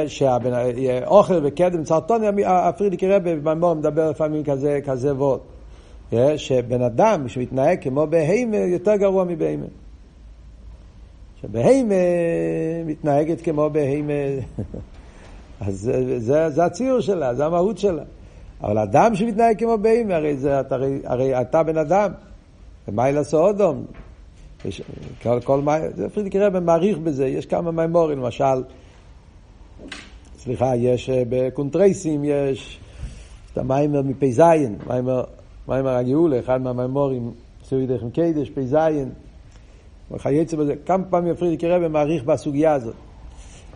שאוכל 0.07 1.39
וקדם 1.43 1.83
צרטון, 1.83 2.21
הפרידיקי 2.45 3.07
רב 3.07 3.29
בממור 3.29 3.73
מדבר 3.73 4.09
לפעמים 4.09 4.43
כזה, 4.43 4.79
כזה 4.85 5.15
וורד. 5.15 5.39
שבן 6.37 6.81
אדם 6.81 7.27
שמתנהג 7.27 7.83
כמו 7.83 8.07
בהימה 8.07 8.57
יותר 8.57 8.95
גרוע 8.95 9.23
מבהימה. 9.23 9.65
שבהימה 11.41 11.95
מתנהגת 12.85 13.41
כמו 13.41 13.69
בהימה, 13.69 14.13
אז 15.61 15.79
זה, 15.79 16.19
זה, 16.19 16.49
זה 16.49 16.65
הציור 16.65 16.99
שלה, 16.99 17.35
זה 17.35 17.45
המהות 17.45 17.77
שלה. 17.77 18.03
אבל 18.63 18.77
אדם 18.77 19.15
שמתנהג 19.15 19.59
כמו 19.59 19.77
בהימה, 19.77 20.15
הרי, 20.15 20.35
הרי, 20.69 20.99
הרי 21.03 21.41
אתה 21.41 21.63
בן 21.63 21.77
אדם, 21.77 22.11
ומה 22.87 23.09
ילעשו 23.09 23.37
אודום? 23.37 23.85
יש, 24.65 24.81
כל, 25.23 25.39
כל 25.43 25.61
מה, 25.61 25.77
פרידיק 26.13 26.35
רבי 26.35 26.59
מעריך 26.59 26.97
בזה, 26.97 27.27
יש 27.27 27.45
כמה 27.45 27.71
מימורים, 27.71 28.19
למשל, 28.19 28.63
סליחה, 30.37 30.75
יש 30.75 31.09
אה, 31.09 31.23
בקונטרייסים, 31.29 32.23
יש 32.23 32.79
את 33.53 33.57
המיימר 33.57 34.01
מפי 34.01 34.31
זין, 34.31 34.75
מיימר, 34.87 35.23
הגאולה, 35.67 36.39
אחד 36.39 36.61
מהמימורים, 36.61 37.31
עשוי 37.61 37.87
דרך 37.87 38.03
מקדש, 38.03 38.51
זין, 38.63 39.09
וכייצא 40.11 40.57
בזה, 40.57 40.73
כמה 40.85 41.03
פעמים 41.09 41.35
פרידיק 41.35 41.63
רבי 41.63 41.87
מעריך 41.87 42.23
בסוגיה 42.23 42.73
הזאת. 42.73 42.95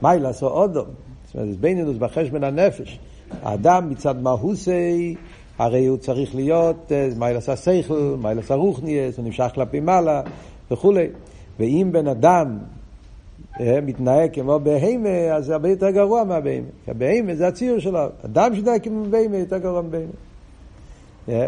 מה 0.02 0.16
לעשות 0.16 0.52
אודו? 0.52 0.86
זאת 1.26 1.36
אומרת, 1.36 1.58
בינינו 1.58 1.94
בחשבון 1.94 2.44
הנפש. 2.44 3.00
האדם 3.44 3.90
מצד 3.90 4.22
מהוסי, 4.22 5.16
הרי 5.58 5.86
הוא 5.86 5.98
צריך 5.98 6.36
להיות, 6.36 6.92
אה, 6.92 7.10
מה 7.18 7.32
ילעשה 7.32 7.56
שכל, 7.56 8.16
מה 8.22 8.32
ילעשה 8.32 8.56
רוחניאס, 8.56 9.18
הוא 9.18 9.26
נמשך 9.26 9.48
כלפי 9.56 9.80
מעלה, 9.80 10.22
וכולי. 10.72 11.08
ואם 11.60 11.90
בן 11.92 12.08
אדם 12.08 12.58
אה, 13.60 13.80
מתנהג 13.82 14.34
כמו 14.34 14.60
בהימה, 14.60 15.10
אז 15.10 15.46
זה 15.46 15.54
הרבה 15.54 15.70
יותר 15.70 15.90
גרוע 15.90 16.24
מהבהימה. 16.24 16.68
כי 16.86 16.92
הבהימה 16.92 17.36
זה 17.36 17.48
הציור 17.48 17.80
שלו. 17.80 18.00
אדם 18.26 18.56
שמתנהג 18.56 18.84
כמו 18.84 19.06
בהימה 19.10 19.38
יותר 19.38 19.58
גרוע 19.58 19.82
מבהימה. 19.82 20.12
אה? 21.30 21.48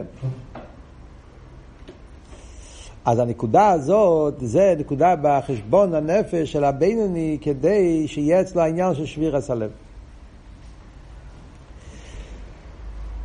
אז 3.06 3.20
הנקודה 3.20 3.70
הזאת, 3.70 4.34
זה 4.42 4.76
נקודה 4.80 5.16
בחשבון 5.22 5.94
הנפש 5.94 6.52
של 6.52 6.64
הבינוני, 6.64 7.38
כדי 7.42 8.08
שיהיה 8.08 8.42
אצלו 8.42 8.62
העניין 8.62 8.96
של 8.96 9.06
שביר 9.06 9.36
הסלב. 9.36 9.72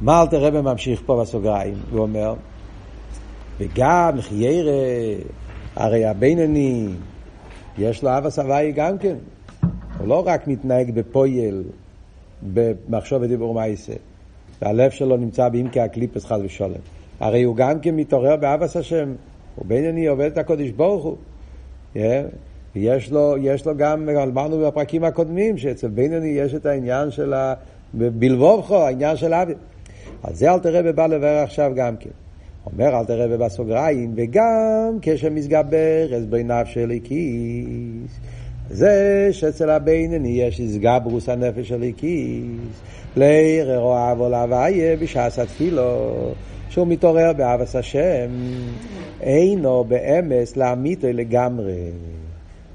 מה 0.03 0.23
אלתר 0.23 0.45
רבי 0.45 0.61
ממשיך 0.61 1.03
פה 1.07 1.21
בסוגריים? 1.21 1.75
הוא 1.91 2.01
אומר, 2.01 2.35
וגם 3.59 4.21
חיירה 4.21 4.73
הרי 5.77 6.05
הבינוני, 6.05 6.89
יש 7.79 8.03
לו 8.03 8.19
אבא 8.19 8.31
סבי 8.31 8.73
גם 8.73 8.99
כן. 8.99 9.17
הוא 9.99 10.09
לא 10.09 10.27
רק 10.27 10.49
מתנהג 10.49 10.91
בפויל, 10.95 11.63
במחשוב 12.53 13.23
ודיבור 13.23 13.55
מייסה. 13.55 13.93
והלב 14.63 14.91
שלו 14.91 15.17
נמצא 15.17 15.49
בעמקי 15.49 15.81
הקליפס 15.81 16.25
חד 16.25 16.39
ושולם. 16.45 16.81
הרי 17.21 17.43
הוא 17.43 17.57
גם 17.57 17.81
כן 17.81 17.97
מתעורר 17.97 18.37
באבס 18.37 18.77
השם. 18.77 19.13
הוא 19.57 19.67
בינוני 19.67 20.07
עובד 20.07 20.27
את 20.33 20.39
הקודש 20.39 20.71
ברוך 20.71 21.05
הוא. 21.05 21.17
Yeah. 21.95 21.99
יש 22.75 23.11
לו, 23.13 23.35
יש 23.41 23.67
לו 23.67 23.77
גם, 23.77 24.09
אמרנו 24.09 24.67
בפרקים 24.67 25.05
הקודמים, 25.05 25.59
שאצל 25.59 25.89
בינוני 25.89 26.29
יש 26.29 26.55
את 26.55 26.67
העניין 26.67 27.11
של 27.11 27.35
בלבובכו, 27.95 28.77
העניין 28.77 29.17
של 29.17 29.35
אבי. 29.35 29.53
אז 30.23 30.39
זה 30.39 30.51
אל 30.53 30.59
תראה 30.59 30.93
בא 30.93 31.07
לבאר 31.07 31.39
עכשיו 31.39 31.73
גם 31.75 31.97
כן. 31.97 32.11
אומר 32.67 32.99
אל 32.99 33.05
תראה 33.05 33.37
בסוגריים, 33.37 34.13
וגם 34.17 34.99
כשמסגבר 35.03 36.15
אז 36.17 36.27
בי 36.27 36.43
נפש 36.45 36.79
אליקיס. 36.79 38.21
זה 38.71 39.29
שאצל 39.33 39.71
הבינני 39.71 40.29
יש 40.29 40.61
הסגברוס 40.61 41.29
הנפש 41.29 41.69
של 41.69 41.75
אליקיס. 41.75 42.81
לערר 43.17 43.81
אוהב 43.81 44.21
או 44.21 44.29
להוויה 44.29 44.97
בשעס 44.97 45.39
התפילו, 45.39 46.15
שהוא 46.69 46.87
מתעורר 46.87 47.33
באבס 47.33 47.77
השם, 47.77 48.31
אינו 49.21 49.85
באמס 49.85 50.57
לאמיתו 50.57 51.07
לגמרי. 51.13 51.91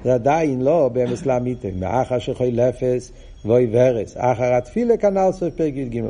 זה 0.04 0.14
עדיין 0.14 0.62
לא 0.62 0.90
באמס 0.94 1.26
לאמיתו, 1.26 1.68
מאחר 1.80 2.20
שחוי 2.20 2.52
לפס 2.52 3.12
ואוי 3.46 3.68
ורס. 3.72 4.18
אחר 4.18 4.54
התפילה 4.54 4.98
כנ"ל 4.98 5.32
סוף 5.32 5.54
פרק 5.54 5.74
י"ג. 5.76 6.02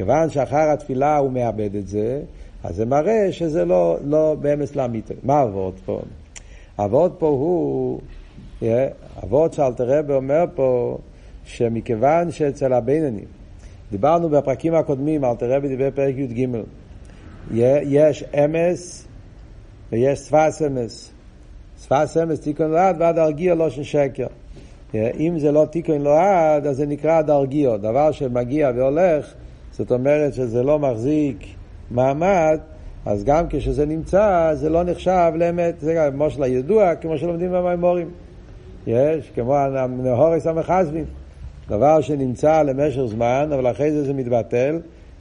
כיוון 0.00 0.30
שאחר 0.30 0.70
התפילה 0.70 1.16
הוא 1.16 1.32
מאבד 1.32 1.74
את 1.74 1.88
זה, 1.88 2.22
אז 2.64 2.76
זה 2.76 2.86
מראה 2.86 3.32
שזה 3.32 3.64
לא, 3.64 3.98
לא 4.04 4.36
באמס 4.40 4.76
לאמיתו. 4.76 5.14
מה 5.22 5.40
עבוד 5.40 5.74
פה? 5.84 6.00
עבוד 6.78 7.12
פה 7.18 7.26
הוא, 7.26 8.00
עבוד 9.22 9.52
שאלתר 9.52 9.98
רבי 9.98 10.12
אומר 10.12 10.44
פה, 10.54 10.98
שמכיוון 11.44 12.30
שאצל 12.30 12.72
הבינונים, 12.72 13.24
דיברנו 13.90 14.28
בפרקים 14.28 14.74
הקודמים, 14.74 15.24
אלתר 15.24 15.52
רבי 15.52 15.68
דיבר 15.68 15.88
פרק 15.94 16.14
י"ג, 16.16 16.48
יש 17.84 18.24
אמס 18.44 19.08
ויש 19.92 20.18
שפס 20.18 20.62
אמס. 20.62 21.10
שפס 21.82 22.16
אמס 22.16 22.40
תיקון 22.40 22.70
לעד 22.70 22.96
ועד 22.98 23.18
הרגיע 23.18 23.54
לא 23.54 23.70
של 23.70 23.82
שקר. 23.82 24.26
אם 24.94 25.38
זה 25.38 25.52
לא 25.52 25.66
תיקון 25.70 26.00
לעד, 26.00 26.66
אז 26.66 26.76
זה 26.76 26.86
נקרא 26.86 27.22
דרגיו, 27.22 27.78
דבר 27.78 28.12
שמגיע 28.12 28.70
והולך, 28.76 29.34
זאת 29.80 29.92
אומרת 29.92 30.34
שזה 30.34 30.62
לא 30.62 30.78
מחזיק 30.78 31.36
מעמד, 31.90 32.58
אז 33.06 33.24
גם 33.24 33.44
כשזה 33.50 33.86
נמצא, 33.86 34.50
זה 34.54 34.68
לא 34.68 34.82
נחשב 34.82 35.32
לאמת, 35.36 35.80
זה 35.80 35.94
גם 35.94 36.12
כמו 36.12 36.30
של 36.30 36.42
הידוע, 36.42 36.94
כמו 36.94 37.18
שלומדים 37.18 37.52
במימורים. 37.52 38.10
יש, 38.86 39.30
כמו 39.34 39.56
הנהורס 39.56 40.46
המחזבין. 40.46 41.04
דבר 41.68 42.00
שנמצא 42.00 42.62
למשך 42.62 43.00
זמן, 43.06 43.50
אבל 43.54 43.70
אחרי 43.70 43.92
זה 43.92 44.04
זה 44.04 44.12
מתבטל, 44.12 44.78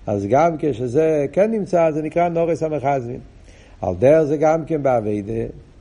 אז 0.08 0.26
גם 0.30 0.56
כשזה 0.60 1.26
כן 1.32 1.52
נמצא, 1.52 1.92
זה 1.92 2.02
נקרא 2.02 2.30
נורס 2.30 2.64
המחזמין. 2.64 3.20
על 3.82 3.96
דרך 4.00 4.24
זה 4.24 4.38
גם 4.38 4.66
כן 4.66 4.84
באביידה, 4.84 5.34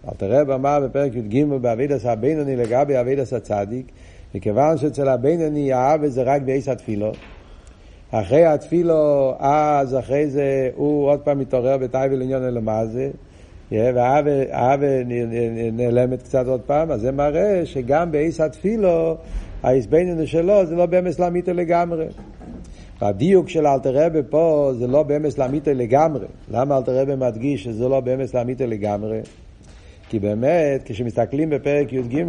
אל 0.09 0.15
תראה 0.17 0.45
במה 0.45 0.81
בפרק 0.81 1.15
י"ג 1.15 1.45
באביידס 1.45 2.07
הבינוני 2.07 2.57
לגבי 2.57 3.01
אביידס 3.01 3.33
הצדיק, 3.33 3.87
מכיוון 4.35 4.79
שאצל 4.79 5.09
הבינוני 5.09 5.73
האב 5.73 6.07
זה 6.07 6.23
רק 6.23 6.43
בעיס 6.43 6.69
התפילות. 6.69 7.17
אחרי 8.11 8.45
התפילו, 8.45 9.35
אז 9.39 9.99
אחרי 9.99 10.31
זה 10.31 10.71
הוא 10.75 11.09
עוד 11.09 11.21
פעם 11.21 11.39
מתעורר 11.39 11.77
בתאי 11.77 12.09
עניון 12.13 12.43
אלמזה, 12.43 13.11
והאווה 13.73 15.03
נעלמת 15.73 16.23
קצת 16.23 16.47
עוד 16.47 16.61
פעם, 16.61 16.91
אז 16.91 17.01
זה 17.01 17.13
מראה 17.13 17.67
שגם 17.67 18.13
בעיס 18.13 18.41
התפילו, 18.41 19.17
העזבננו 19.63 20.27
שלו 20.27 20.67
זה 20.67 20.75
לא 20.77 20.87
באמס 20.87 21.19
לאמיתו 21.19 21.53
לגמרי. 21.53 22.07
והדיוק 23.01 23.49
של 23.49 23.67
אלתר 23.67 24.07
רבי 24.07 24.19
פה 24.31 24.73
זה 24.79 24.87
לא 24.87 25.03
באמס 25.03 25.39
לאמיתו 25.39 25.71
לגמרי. 25.75 26.27
למה 26.51 26.77
אלתר 26.77 27.01
רבי 27.01 27.15
מדגיש 27.15 27.65
שזה 27.65 27.89
לא 27.89 28.01
באמס 28.01 28.35
לאמיתו 28.35 28.67
לגמרי? 28.67 29.21
כי 30.09 30.19
באמת, 30.19 30.83
כשמסתכלים 30.85 31.51
בפרק 31.51 31.93
י"ג, 31.93 32.25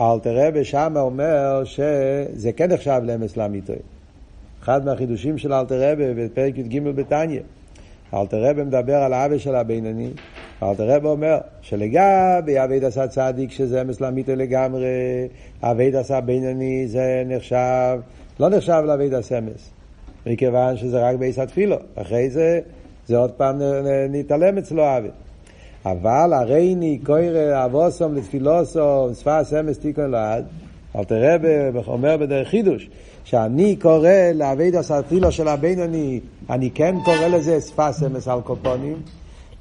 אלתר 0.00 0.46
רבי 0.46 0.64
שם 0.64 0.94
אומר 0.96 1.64
שזה 1.64 2.52
כן 2.56 2.72
נחשב 2.72 3.00
לאמס 3.04 3.36
לאמיתו. 3.36 3.72
אחד 4.68 4.84
מהחידושים 4.84 5.38
של 5.38 5.52
אלתר 5.52 5.92
רבי 5.92 6.14
בפרק 6.14 6.58
י"ג 6.58 6.82
בתניא. 6.82 7.40
אלתר 8.14 8.50
רבי 8.50 8.62
מדבר 8.62 8.94
על 8.94 9.12
האבא 9.12 9.38
של 9.38 9.54
הבינוני, 9.54 10.10
ואלתר 10.62 10.90
רבי 10.90 11.06
אומר 11.06 11.38
שלגבי 11.60 12.64
אבית 12.64 12.82
עשה 12.82 13.08
צדיק 13.08 13.50
שזה 13.50 13.82
אמס 13.82 14.00
לאמיתו 14.00 14.36
לגמרי, 14.36 14.88
אבית 15.62 15.94
עשה 15.94 16.20
בינוני 16.20 16.88
זה 16.88 17.22
נחשב, 17.26 18.00
לא 18.40 18.48
נחשב 18.48 18.82
לאבית 18.86 19.12
הסמס, 19.12 19.70
מכיוון 20.26 20.76
שזה 20.76 21.08
רק 21.08 21.16
בעיס 21.16 21.38
התפילו, 21.38 21.76
אחרי 21.94 22.30
זה 22.30 22.60
זה 23.06 23.16
עוד 23.16 23.30
פעם 23.30 23.58
נתעלם 24.10 24.58
אצלו 24.58 24.96
אבי. 24.96 25.08
אבל 25.84 26.32
הרי 26.32 26.74
ני 26.74 26.98
קוירא 27.06 27.64
אבוסום 27.64 28.14
לתפילוסום 28.14 29.14
שפת 29.14 29.44
אמס 29.60 29.78
תיקון 29.78 30.10
לעד, 30.10 30.44
אלתר 30.96 31.34
רבי 31.34 31.78
אומר 31.86 32.16
בדרך 32.16 32.48
חידוש, 32.48 32.88
שאני 33.24 33.76
קורא 33.76 34.10
לאבית 34.34 34.74
הסרטילו 34.74 35.32
של 35.32 35.48
הבינוני, 35.48 36.20
אני 36.50 36.70
כן 36.70 36.94
קורא 37.04 37.26
לזה 37.26 37.60
שפת 37.60 37.92
אמס 38.06 38.28
על 38.28 38.40
קופונים. 38.40 38.96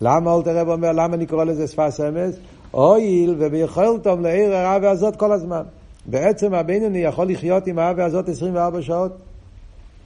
למה 0.01 0.36
אלתר 0.36 0.57
רבי 0.57 0.72
אומר, 0.72 0.91
למה 0.91 1.15
אני 1.15 1.25
קורא 1.25 1.43
לזה 1.43 1.67
שפת 1.67 1.93
אמס? 2.07 2.36
הואיל 2.72 3.36
וביכולתם 3.39 4.22
לעיר 4.22 4.55
הרב 4.55 4.84
הזאת 4.84 5.15
כל 5.15 5.31
הזמן. 5.31 5.63
בעצם 6.05 6.53
הבינוני 6.53 7.00
יכול 7.00 7.29
לחיות 7.29 7.67
עם 7.67 7.79
האב 7.79 8.00
הזאת 8.00 8.29
24 8.29 8.81
שעות. 8.81 9.17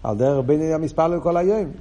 על 0.03 0.17
דרך 0.17 0.45
בינוני 0.45 0.73
המספר 0.73 1.07
לכל 1.07 1.37
היום. 1.37 1.71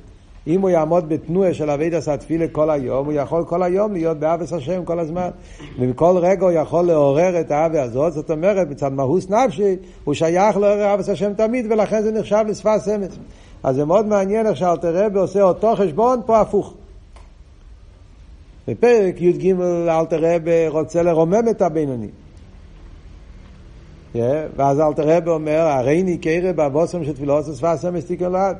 אם 0.46 0.60
הוא 0.60 0.70
יעמוד 0.70 1.08
בתנועה 1.08 1.54
של 1.54 1.70
אבידס 1.70 2.08
התפילה 2.08 2.48
כל 2.52 2.70
היום, 2.70 3.06
הוא 3.06 3.12
יכול 3.12 3.44
כל 3.44 3.62
היום 3.62 3.92
להיות 3.92 4.18
באבס 4.18 4.52
השם 4.52 4.84
כל 4.84 4.98
הזמן. 4.98 5.28
ומכל 5.78 6.16
רגע 6.18 6.44
הוא 6.44 6.52
יכול 6.52 6.84
לעורר 6.84 7.40
את 7.40 7.50
האבי 7.50 7.78
הזאת, 7.78 8.12
זאת 8.12 8.30
אומרת, 8.30 8.70
מצד 8.70 8.92
מהוס 8.92 9.30
נפשי, 9.30 9.76
הוא 10.04 10.14
שייך 10.14 10.56
לעורר 10.56 10.94
אבס 10.94 11.08
השם 11.08 11.34
תמיד, 11.34 11.66
ולכן 11.72 12.02
זה 12.02 12.12
נחשב 12.12 12.44
לשפת 12.48 12.80
אמץ. 12.94 13.18
אז 13.62 13.76
זה 13.76 13.84
מאוד 13.84 14.06
מעניין 14.06 14.46
איך 14.46 14.56
שאלתר 14.56 15.04
רבי 15.04 15.18
עושה 15.18 15.42
אותו 15.42 15.76
חשבון, 15.76 16.20
פה 16.26 16.40
הפוך. 16.40 16.74
בפרק 18.68 19.20
י"ג 19.20 19.54
אלתר 19.88 20.34
רבי 20.34 20.68
רוצה 20.68 21.02
לרומם 21.02 21.48
את 21.50 21.62
הבינוני. 21.62 22.08
Yeah, 24.14 24.18
ואז 24.56 24.80
אלתר 24.80 25.16
רבי 25.16 25.30
אומר, 25.30 25.60
הרי 25.60 26.02
ניכרה 26.02 26.52
באבוסם 26.52 27.04
של 27.04 27.12
תפילות 27.12 27.44
אמץ 27.88 28.04
תיקון 28.04 28.32
לעד. 28.32 28.56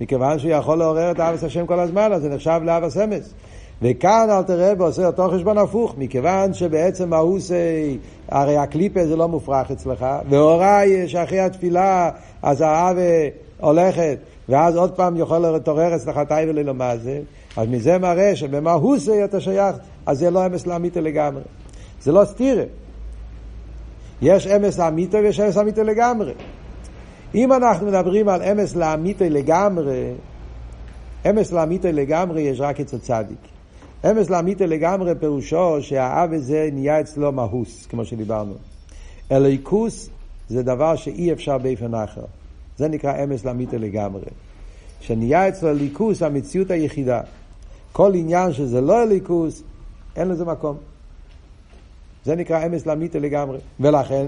מכיוון 0.00 0.38
שהוא 0.38 0.50
יכול 0.50 0.78
לעורר 0.78 1.10
את 1.10 1.20
אבס 1.20 1.44
השם 1.44 1.66
כל 1.66 1.80
הזמן, 1.80 2.12
אז 2.12 2.22
זה 2.22 2.28
נחשב 2.28 2.60
לאבס 2.64 2.96
אמס. 2.96 3.34
וכאן 3.82 4.26
אל 4.30 4.42
תראה 4.42 4.72
ועושה 4.78 5.06
אותו 5.06 5.30
חשבון 5.30 5.58
הפוך, 5.58 5.94
מכיוון 5.98 6.54
שבעצם 6.54 7.12
ההוסי, 7.12 7.98
הרי 8.28 8.56
הקליפה 8.56 9.06
זה 9.06 9.16
לא 9.16 9.28
מופרך 9.28 9.70
אצלך, 9.70 10.06
והוראי 10.28 11.08
שאחרי 11.08 11.40
התפילה, 11.40 12.10
אז 12.42 12.60
האבה 12.60 13.00
הולכת, 13.60 14.18
ואז 14.48 14.76
עוד 14.76 14.90
פעם 14.92 15.16
יכול 15.16 15.38
להתעורר 15.38 15.96
אצלך 15.96 16.20
טייבל 16.28 16.54
ללמה 16.54 16.96
זה, 16.96 17.20
אז 17.56 17.68
מזה 17.68 17.98
מראה 17.98 18.36
שבמהוסי 18.36 19.24
אתה 19.24 19.40
שייך, 19.40 19.76
אז 20.06 20.18
זה 20.18 20.30
לא 20.30 20.46
אמס 20.46 20.66
לאמיתה 20.66 21.00
לגמרי. 21.00 21.42
זה 22.02 22.12
לא 22.12 22.24
סתירה. 22.24 22.64
יש 24.22 24.46
אמס 24.46 24.78
לאמיתה 24.78 25.18
ויש 25.18 25.40
אמס 25.40 25.56
לאמיתה 25.56 25.82
לגמרי. 25.82 26.32
אם 27.34 27.52
אנחנו 27.52 27.86
מדברים 27.86 28.28
על 28.28 28.42
אמס 28.42 28.76
לאמיתי 28.76 29.30
לגמרי, 29.30 30.12
אמס 31.30 31.52
לאמיתי 31.52 31.92
לגמרי 31.92 32.42
יש 32.42 32.60
רק 32.60 32.80
אצל 32.80 32.98
צדיק. 32.98 33.38
אמס 34.10 34.30
לאמיתי 34.30 34.66
לגמרי 34.66 35.12
פירושו 35.20 35.82
שהאב 35.82 36.32
הזה 36.32 36.68
נהיה 36.72 37.00
אצלו 37.00 37.32
מהוס, 37.32 37.86
כמו 37.86 38.04
שדיברנו. 38.04 38.54
אליקוס 39.32 40.10
זה 40.48 40.62
דבר 40.62 40.96
שאי 40.96 41.32
אפשר 41.32 41.58
באופן 41.58 41.94
אחר. 41.94 42.24
זה 42.76 42.88
נקרא 42.88 43.24
אמס 43.24 43.44
לאמיתי 43.44 43.78
לגמרי. 43.78 44.22
שנהיה 45.00 45.48
אצלו 45.48 45.70
אליקוס 45.70 46.22
המציאות 46.22 46.70
היחידה. 46.70 47.20
כל 47.92 48.14
עניין 48.14 48.52
שזה 48.52 48.80
לא 48.80 49.02
אליקוס, 49.02 49.62
אין 50.16 50.28
לזה 50.28 50.44
מקום. 50.44 50.76
זה 52.24 52.36
נקרא 52.36 52.66
אמס 52.66 52.86
לאמיתי 52.86 53.20
לגמרי. 53.20 53.58
ולכן, 53.80 54.26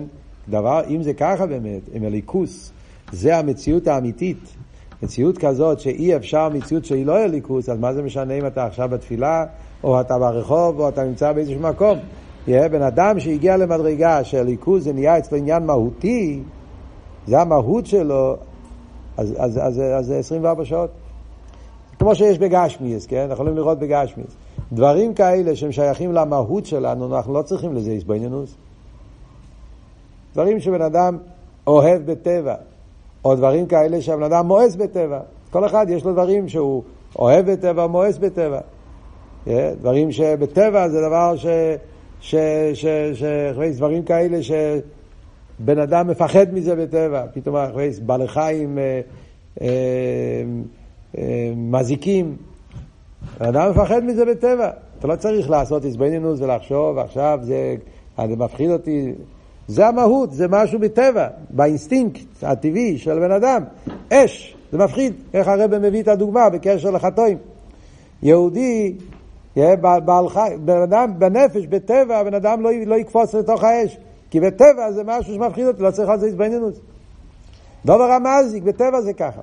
דבר, 0.48 0.82
אם 0.88 1.02
זה 1.02 1.14
ככה 1.14 1.46
באמת, 1.46 1.82
עם 1.92 2.04
אליקוס, 2.04 2.72
זה 3.14 3.38
המציאות 3.38 3.86
האמיתית. 3.86 4.56
מציאות 5.02 5.38
כזאת 5.38 5.80
שאי 5.80 6.16
אפשר 6.16 6.48
מציאות 6.48 6.84
שהיא 6.84 7.06
לא 7.06 7.24
אליקוס, 7.24 7.68
אז 7.68 7.78
מה 7.78 7.94
זה 7.94 8.02
משנה 8.02 8.34
אם 8.34 8.46
אתה 8.46 8.66
עכשיו 8.66 8.88
בתפילה, 8.88 9.44
או 9.84 10.00
אתה 10.00 10.18
ברחוב, 10.18 10.80
או 10.80 10.88
אתה 10.88 11.04
נמצא 11.04 11.32
באיזשהו 11.32 11.60
מקום. 11.60 11.98
יהיה 12.46 12.68
בן 12.68 12.82
אדם 12.82 13.20
שהגיע 13.20 13.56
למדרגה 13.56 14.24
שהליכוז 14.24 14.84
זה 14.84 14.92
נהיה 14.92 15.18
אצלו 15.18 15.38
עניין 15.38 15.66
מהותי, 15.66 16.42
זה 17.26 17.40
המהות 17.40 17.86
שלו, 17.86 18.36
אז, 19.16 19.70
זה 20.00 20.18
24 20.18 20.64
שעות. 20.64 20.90
כמו 21.98 22.14
שיש 22.14 22.38
בגשמיאס, 22.38 23.06
כן? 23.06 23.20
אנחנו 23.20 23.34
יכולים 23.34 23.56
לראות 23.56 23.78
בגשמיאס. 23.78 24.36
דברים 24.72 25.14
כאלה 25.14 25.56
שהם 25.56 25.72
שייכים 25.72 26.12
למהות 26.12 26.66
שלנו, 26.66 27.16
אנחנו 27.16 27.34
לא 27.34 27.42
צריכים 27.42 27.74
לזה 27.74 27.90
איזבנינוס. 27.90 28.54
דברים 30.32 30.60
שבן 30.60 30.82
אדם 30.82 31.18
אוהב 31.66 32.10
בטבע, 32.10 32.54
או 33.24 33.34
דברים 33.34 33.66
כאלה 33.66 34.00
שהבן 34.00 34.22
אדם 34.22 34.46
מואס 34.46 34.76
בטבע. 34.76 35.20
כל 35.50 35.66
אחד 35.66 35.86
יש 35.88 36.04
לו 36.04 36.12
דברים 36.12 36.48
שהוא 36.48 36.82
אוהב 37.18 37.50
בטבע, 37.50 37.86
מואס 37.86 38.18
בטבע. 38.18 38.60
Yeah, 39.46 39.50
דברים 39.80 40.12
שבטבע 40.12 40.88
זה 40.88 41.00
דבר 41.00 41.36
ש... 41.36 41.46
ש... 42.20 42.34
ש... 42.74 42.86
ש... 42.86 42.86
ש... 43.14 43.76
דברים 43.76 44.02
כאלה 44.02 44.38
שבן 44.42 45.78
אדם 45.78 46.08
מפחד 46.08 46.54
מזה 46.54 46.76
בטבע. 46.76 47.24
פתאום 47.32 47.56
בעלי 48.02 48.28
חיים 48.28 48.78
אה, 48.78 49.00
אה, 49.62 49.68
אה, 51.18 51.52
מזיקים. 51.56 52.36
בן 53.40 53.46
אדם 53.46 53.70
מפחד 53.70 54.04
מזה 54.04 54.24
בטבע. 54.24 54.70
אתה 54.98 55.06
לא 55.06 55.16
צריך 55.16 55.50
לעשות 55.50 55.84
איזבנינוס 55.84 56.40
ולחשוב, 56.40 56.98
עכשיו 56.98 57.38
זה 57.42 57.76
מפחיד 58.18 58.70
אותי. 58.70 59.12
זה 59.68 59.86
המהות, 59.86 60.32
זה 60.32 60.48
משהו 60.48 60.78
בטבע, 60.78 61.28
באינסטינקט 61.50 62.42
הטבעי 62.42 62.98
של 62.98 63.18
בן 63.20 63.30
אדם. 63.30 63.62
אש, 64.12 64.56
זה 64.72 64.78
מפחיד. 64.78 65.14
איך 65.34 65.48
הרב 65.48 65.78
מביא 65.78 66.02
את 66.02 66.08
הדוגמה 66.08 66.50
בקשר 66.50 66.90
לחטואים. 66.90 67.38
יהודי, 68.22 68.94
בעל 70.04 70.28
חי, 70.28 70.54
בן 70.64 70.82
אדם 70.82 71.12
בנפש, 71.18 71.66
בטבע, 71.66 72.22
בן 72.22 72.34
אדם 72.34 72.60
לא, 72.60 72.70
לא 72.86 72.94
יקפוץ 72.94 73.34
לתוך 73.34 73.64
האש. 73.64 73.98
כי 74.30 74.40
בטבע 74.40 74.92
זה 74.92 75.02
משהו 75.04 75.34
שמפחיד 75.34 75.66
אותי, 75.66 75.82
לא 75.82 75.90
צריך 75.90 76.08
על 76.08 76.18
זה 76.18 76.26
התבוננות. 76.26 76.74
דבר 77.84 78.04
המזיק, 78.04 78.62
בטבע 78.62 79.00
זה 79.00 79.12
ככה. 79.12 79.40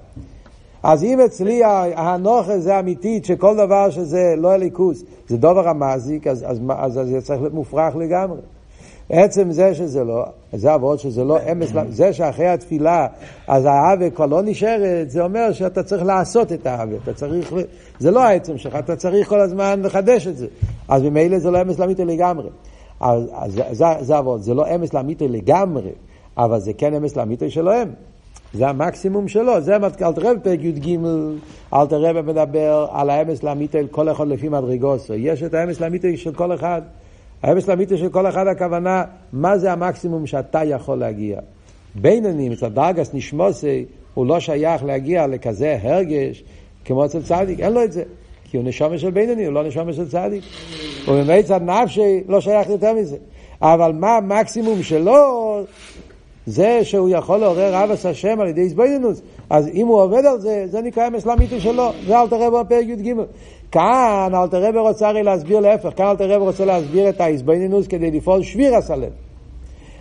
אז 0.83 1.03
אם 1.03 1.19
אצלי 1.19 1.61
הנוכל 1.95 2.59
זה 2.59 2.79
אמיתית, 2.79 3.25
שכל 3.25 3.55
דבר 3.55 3.89
שזה 3.89 4.33
לא 4.37 4.51
אלוקות, 4.51 5.03
זה 5.27 5.37
דבר 5.37 5.67
המזיק, 5.67 6.27
אז, 6.27 6.45
אז, 6.47 6.59
אז, 6.77 6.99
אז 6.99 7.07
זה 7.07 7.21
צריך 7.21 7.41
להיות 7.41 7.53
מופרך 7.53 7.95
לגמרי. 7.95 8.39
עצם 9.11 9.51
זה 9.51 9.73
שזה 9.73 10.03
לא, 10.03 10.25
זה 10.53 10.73
עבוד 10.73 10.99
שזה 10.99 11.23
לא 11.23 11.37
אמס, 11.51 11.69
זה 11.89 12.13
שאחרי 12.13 12.47
התפילה, 12.47 13.07
אז 13.47 13.65
האווה 13.65 14.09
כבר 14.09 14.25
לא 14.25 14.41
נשארת, 14.41 15.09
זה 15.09 15.23
אומר 15.23 15.51
שאתה 15.51 15.83
צריך 15.83 16.03
לעשות 16.03 16.51
את 16.51 16.65
האווה, 16.65 16.97
אתה 17.03 17.13
צריך, 17.13 17.53
זה 17.99 18.11
לא 18.11 18.23
העצם 18.23 18.57
שלך, 18.57 18.75
אתה 18.75 18.95
צריך 18.95 19.29
כל 19.29 19.39
הזמן 19.39 19.81
לחדש 19.81 20.27
את 20.27 20.37
זה. 20.37 20.47
אז 20.87 21.03
ממילא 21.03 21.39
זה 21.39 21.51
לא 21.51 21.61
אמס 21.61 21.79
לאמיתו 21.79 22.05
לגמרי. 22.05 22.49
אז, 22.99 23.23
אז 23.33 23.59
זה, 23.71 23.85
זה 23.99 24.17
עבוד, 24.17 24.41
זה 24.41 24.53
לא 24.53 24.75
אמס 24.75 24.93
לאמיתו 24.93 25.27
לגמרי, 25.27 25.91
אבל 26.37 26.59
זה 26.59 26.73
כן 26.73 26.93
אמס 26.93 27.15
לאמיתו 27.15 27.51
שלהם. 27.51 27.89
זה 28.53 28.67
המקסימום 28.67 29.27
שלו, 29.27 29.61
זה 29.61 29.75
אלתר 29.75 30.11
רב 30.17 30.37
פרק 30.43 30.59
י"ג, 30.63 30.97
אלתר 31.73 32.01
רב 32.01 32.21
מדבר 32.21 32.87
על 32.91 33.09
האמס 33.09 33.43
לאמיתו 33.43 33.79
כל 33.91 34.11
אחד 34.11 34.27
לפי 34.27 34.49
מדרגוסו. 34.49 35.13
יש 35.13 35.43
את 35.43 35.53
האמס 35.53 35.79
לאמיתו 35.79 36.07
של 36.15 36.33
כל 36.33 36.53
אחד. 36.53 36.81
האמס 37.43 37.67
לאמיתי 37.67 37.97
של 37.97 38.09
כל 38.09 38.27
אחד 38.27 38.47
הכוונה, 38.47 39.03
מה 39.33 39.57
זה 39.57 39.71
המקסימום 39.71 40.27
שאתה 40.27 40.63
יכול 40.63 40.97
להגיע. 40.97 41.39
בינוני, 41.95 42.49
מצד 42.49 42.73
דרגס 42.73 43.13
נשמוסי, 43.13 43.85
הוא 44.13 44.25
לא 44.25 44.39
שייך 44.39 44.83
להגיע 44.83 45.27
לכזה 45.27 45.77
הרגש 45.81 46.43
כמו 46.85 47.05
אצל 47.05 47.21
צדיק, 47.21 47.59
אין 47.59 47.73
לו 47.73 47.83
את 47.83 47.91
זה. 47.91 48.03
כי 48.43 48.57
הוא 48.57 48.65
נשומה 48.65 48.97
של 48.97 49.11
בינוני, 49.11 49.45
הוא 49.45 49.53
לא 49.53 49.63
נשומה 49.63 49.93
של 49.93 50.09
צדיק. 50.09 50.43
ובמיצד 51.07 51.61
נפשי 51.61 52.23
לא 52.27 52.41
שייך 52.41 52.69
יותר 52.69 52.93
מזה. 52.93 53.17
אבל 53.61 53.91
מה 53.91 54.17
המקסימום 54.17 54.83
שלו? 54.83 55.61
זה 56.51 56.79
שהוא 56.83 57.09
יכול 57.09 57.37
לעורר 57.37 57.83
אבס 57.83 58.05
השם 58.05 58.39
על 58.39 58.47
ידי 58.47 58.61
איזבנינוס. 58.61 59.21
אז 59.49 59.67
אם 59.67 59.87
הוא 59.87 60.01
עובד 60.01 60.25
על 60.25 60.39
זה, 60.39 60.65
זה 60.67 60.81
נקרא 60.81 61.07
אמס 61.07 61.25
למיתו 61.25 61.59
שלו. 61.59 61.91
זה 62.07 62.21
אלתר 62.21 62.35
רב 62.35 62.59
בפרק 62.59 62.85
י"ג. 62.87 63.13
כאן 63.71 64.31
אלתר 64.33 64.63
רב 64.63 64.75
רוצה 64.75 65.09
הרי 65.09 65.23
להסביר 65.23 65.59
להפך, 65.59 65.89
כאן 65.95 66.05
אלתר 66.05 66.31
רב 66.31 66.41
רוצה 66.41 66.65
להסביר 66.65 67.09
את 67.09 67.21
האיזבנינוס 67.21 67.87
כדי 67.87 68.11
לפעול 68.11 68.43
שבירס 68.43 68.91
הלב. 68.91 69.09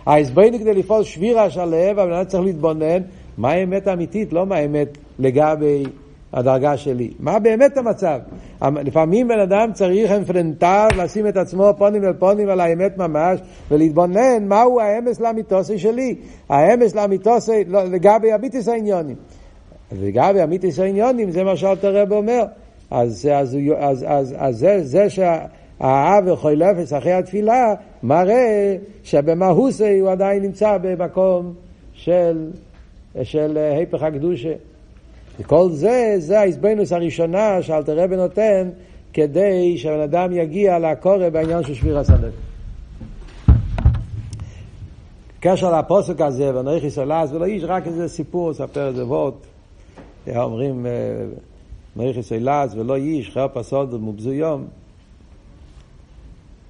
האיזבנינוס 0.05 0.61
כדי 0.61 0.73
לפעול 0.73 1.03
שבירס 1.03 1.57
הלב, 1.57 1.99
אבל 1.99 2.13
אני 2.13 2.25
צריך 2.25 2.43
להתבונן 2.43 3.01
מה 3.37 3.51
האמת 3.51 3.87
האמיתית, 3.87 4.33
לא 4.33 4.45
מה 4.45 4.55
האמת 4.55 4.97
לגבי 5.19 5.83
הדרגה 6.33 6.77
שלי. 6.77 7.11
מה 7.19 7.39
באמת 7.39 7.77
המצב? 7.77 8.19
לפעמים 8.61 9.27
בן 9.27 9.39
אדם 9.39 9.69
צריך 9.73 10.11
אינפרנטר 10.11 10.87
לשים 10.97 11.27
את 11.27 11.37
עצמו 11.37 11.73
פונים 11.77 12.03
אל 12.03 12.13
פונים 12.13 12.49
על 12.49 12.59
האמת 12.59 12.97
ממש 12.97 13.39
ולהתבונן 13.71 14.47
מהו 14.47 14.79
האמס 14.79 15.19
לאמיתוסי 15.19 15.77
שלי. 15.77 16.15
האמס 16.49 16.95
לאמיתוסי 16.95 17.63
לא, 17.67 17.83
לגבי 17.83 18.31
הביטיס 18.31 18.67
העניונים. 18.67 19.15
לגבי 19.91 20.41
הביטיס 20.41 20.79
העניונים 20.79 21.31
זה 21.31 21.43
מה 21.43 21.55
שאלתר 21.55 21.95
רב 21.95 22.11
אומר. 22.11 22.43
אז, 22.91 23.29
אז, 23.33 23.57
אז, 23.77 24.05
אז, 24.07 24.35
אז 24.37 24.57
זה, 24.57 24.83
זה 24.83 25.09
שהאב 25.09 26.27
וכל 26.27 26.61
אפס 26.63 26.93
אחרי 26.93 27.13
התפילה 27.13 27.73
מראה 28.03 28.75
שבמהוסי 29.03 29.99
הוא 29.99 30.09
עדיין 30.09 30.43
נמצא 30.43 30.77
במקום 30.81 31.53
של, 31.93 32.51
של 33.23 33.57
היפך 33.57 34.03
הקדושה. 34.03 34.53
וכל 35.39 35.69
זה, 35.71 36.15
זה 36.17 36.39
ההזבנוס 36.39 36.91
הראשונה 36.91 37.61
שאלתר 37.61 37.99
רבי 37.99 38.15
נותן 38.15 38.69
כדי 39.13 39.77
שהבן 39.77 39.99
אדם 39.99 40.31
יגיע 40.31 40.79
לקורא 40.79 41.29
בעניין 41.29 41.63
של 41.63 41.73
שביר 41.73 41.99
הסלב. 41.99 42.31
קשר 45.39 45.79
לפוסק 45.79 46.21
הזה, 46.21 46.59
ונריך 46.59 46.83
יסולס 46.83 47.31
ולא 47.31 47.45
איש, 47.45 47.63
רק 47.63 47.87
איזה 47.87 48.07
סיפור, 48.07 48.53
ספר 48.53 48.87
איזה 48.87 49.05
וורט. 49.05 49.33
אומרים, 50.35 50.85
נריך 51.95 52.17
יסולס 52.17 52.73
ולא 52.75 52.95
איש, 52.95 53.29
חר 53.29 53.47
פסוד 53.53 53.93
ומובזו 53.93 54.31
יום. 54.31 54.65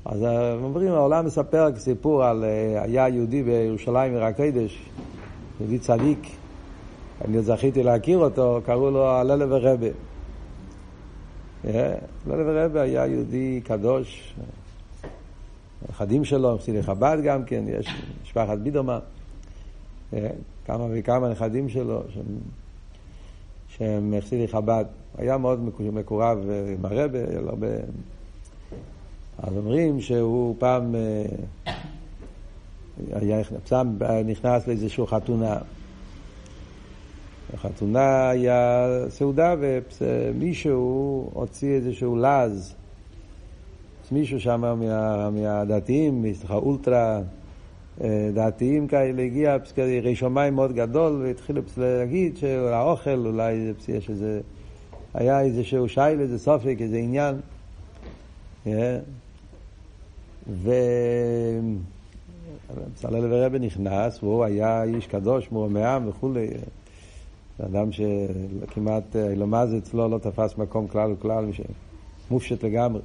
אז 0.05 0.25
אומרים, 0.63 0.91
העולם 0.91 1.25
מספר 1.25 1.67
סיפור 1.77 2.23
על, 2.23 2.43
היה 2.75 3.07
יהודי 3.09 3.43
בירושלים 3.43 4.13
עיר 4.13 4.23
הקודש, 4.23 4.89
יהודי 5.59 5.79
צדיק, 5.79 6.40
אני 7.25 7.41
זכיתי 7.41 7.83
להכיר 7.83 8.17
אותו, 8.17 8.59
קראו 8.65 8.91
לו 8.91 9.07
הללה 9.07 9.45
ורבה. 9.49 9.87
הללה 11.63 11.83
ורבה 12.25 12.81
היה 12.81 13.07
יהודי 13.07 13.61
קדוש, 13.63 14.33
נכדים 15.89 16.25
שלו, 16.25 16.57
חסידי 16.57 16.83
חב"ד 16.83 17.17
גם 17.23 17.43
כן, 17.43 17.63
יש 17.67 17.87
משפחת 18.23 18.57
בידרמן, 18.57 18.99
כמה 20.65 20.87
וכמה 20.91 21.29
נכדים 21.29 21.69
שלו 21.69 22.01
שהם, 22.13 22.25
שהם 23.67 24.13
חסידי 24.21 24.47
חב"ד. 24.47 24.85
היה 25.17 25.37
מאוד 25.37 25.63
מקורב 25.79 26.37
עם 26.77 26.85
הרבה, 26.85 27.19
לא 27.45 27.53
ב... 27.59 27.79
אז 29.37 29.57
אומרים 29.57 30.01
שהוא 30.01 30.55
פעם 30.59 30.95
היה 33.13 34.23
נכנס 34.23 34.67
לאיזושהי 34.67 35.07
חתונה. 35.07 35.57
בחתונה 37.53 38.29
היה 38.29 38.87
סעודה 39.09 39.55
ומישהו 39.59 41.29
הוציא 41.33 41.75
איזשהו 41.75 42.15
לעז. 42.15 42.75
מישהו 44.11 44.39
שם 44.39 44.61
מה, 44.61 45.29
מהדתיים, 45.29 46.25
אולטרה 46.49 47.21
אה, 48.03 48.29
דתיים 48.33 48.87
כאלה, 48.87 49.23
הגיע 49.23 49.57
ירא 49.77 50.13
שמיים 50.13 50.55
מאוד 50.55 50.73
גדול 50.73 51.21
והתחילו 51.23 51.61
להגיד 51.77 52.37
שהאוכל 52.37 53.25
אולי 53.25 53.73
יש 53.87 54.09
איזה, 54.09 54.41
היה 55.13 55.41
איזשהו 55.41 55.89
שייל, 55.89 56.19
איזה 56.19 56.39
סופק, 56.39 56.75
איזה 56.79 56.97
עניין. 56.97 57.35
אה, 58.67 58.99
ו... 60.47 60.71
בצלאל 62.75 63.33
ורבי 63.33 63.59
נכנס, 63.59 64.23
והוא 64.23 64.43
היה 64.43 64.83
איש 64.83 65.07
קדוש, 65.07 65.51
מורם 65.51 66.03
וכולי. 66.09 66.47
אדם 67.59 67.89
שכמעט 67.91 69.15
אילומז 69.15 69.75
אצלו 69.77 70.07
לא 70.07 70.17
תפס 70.17 70.57
מקום 70.57 70.87
כלל 70.87 71.11
וכלל, 71.11 71.45
מופשט 72.31 72.63
לגמרי. 72.63 73.01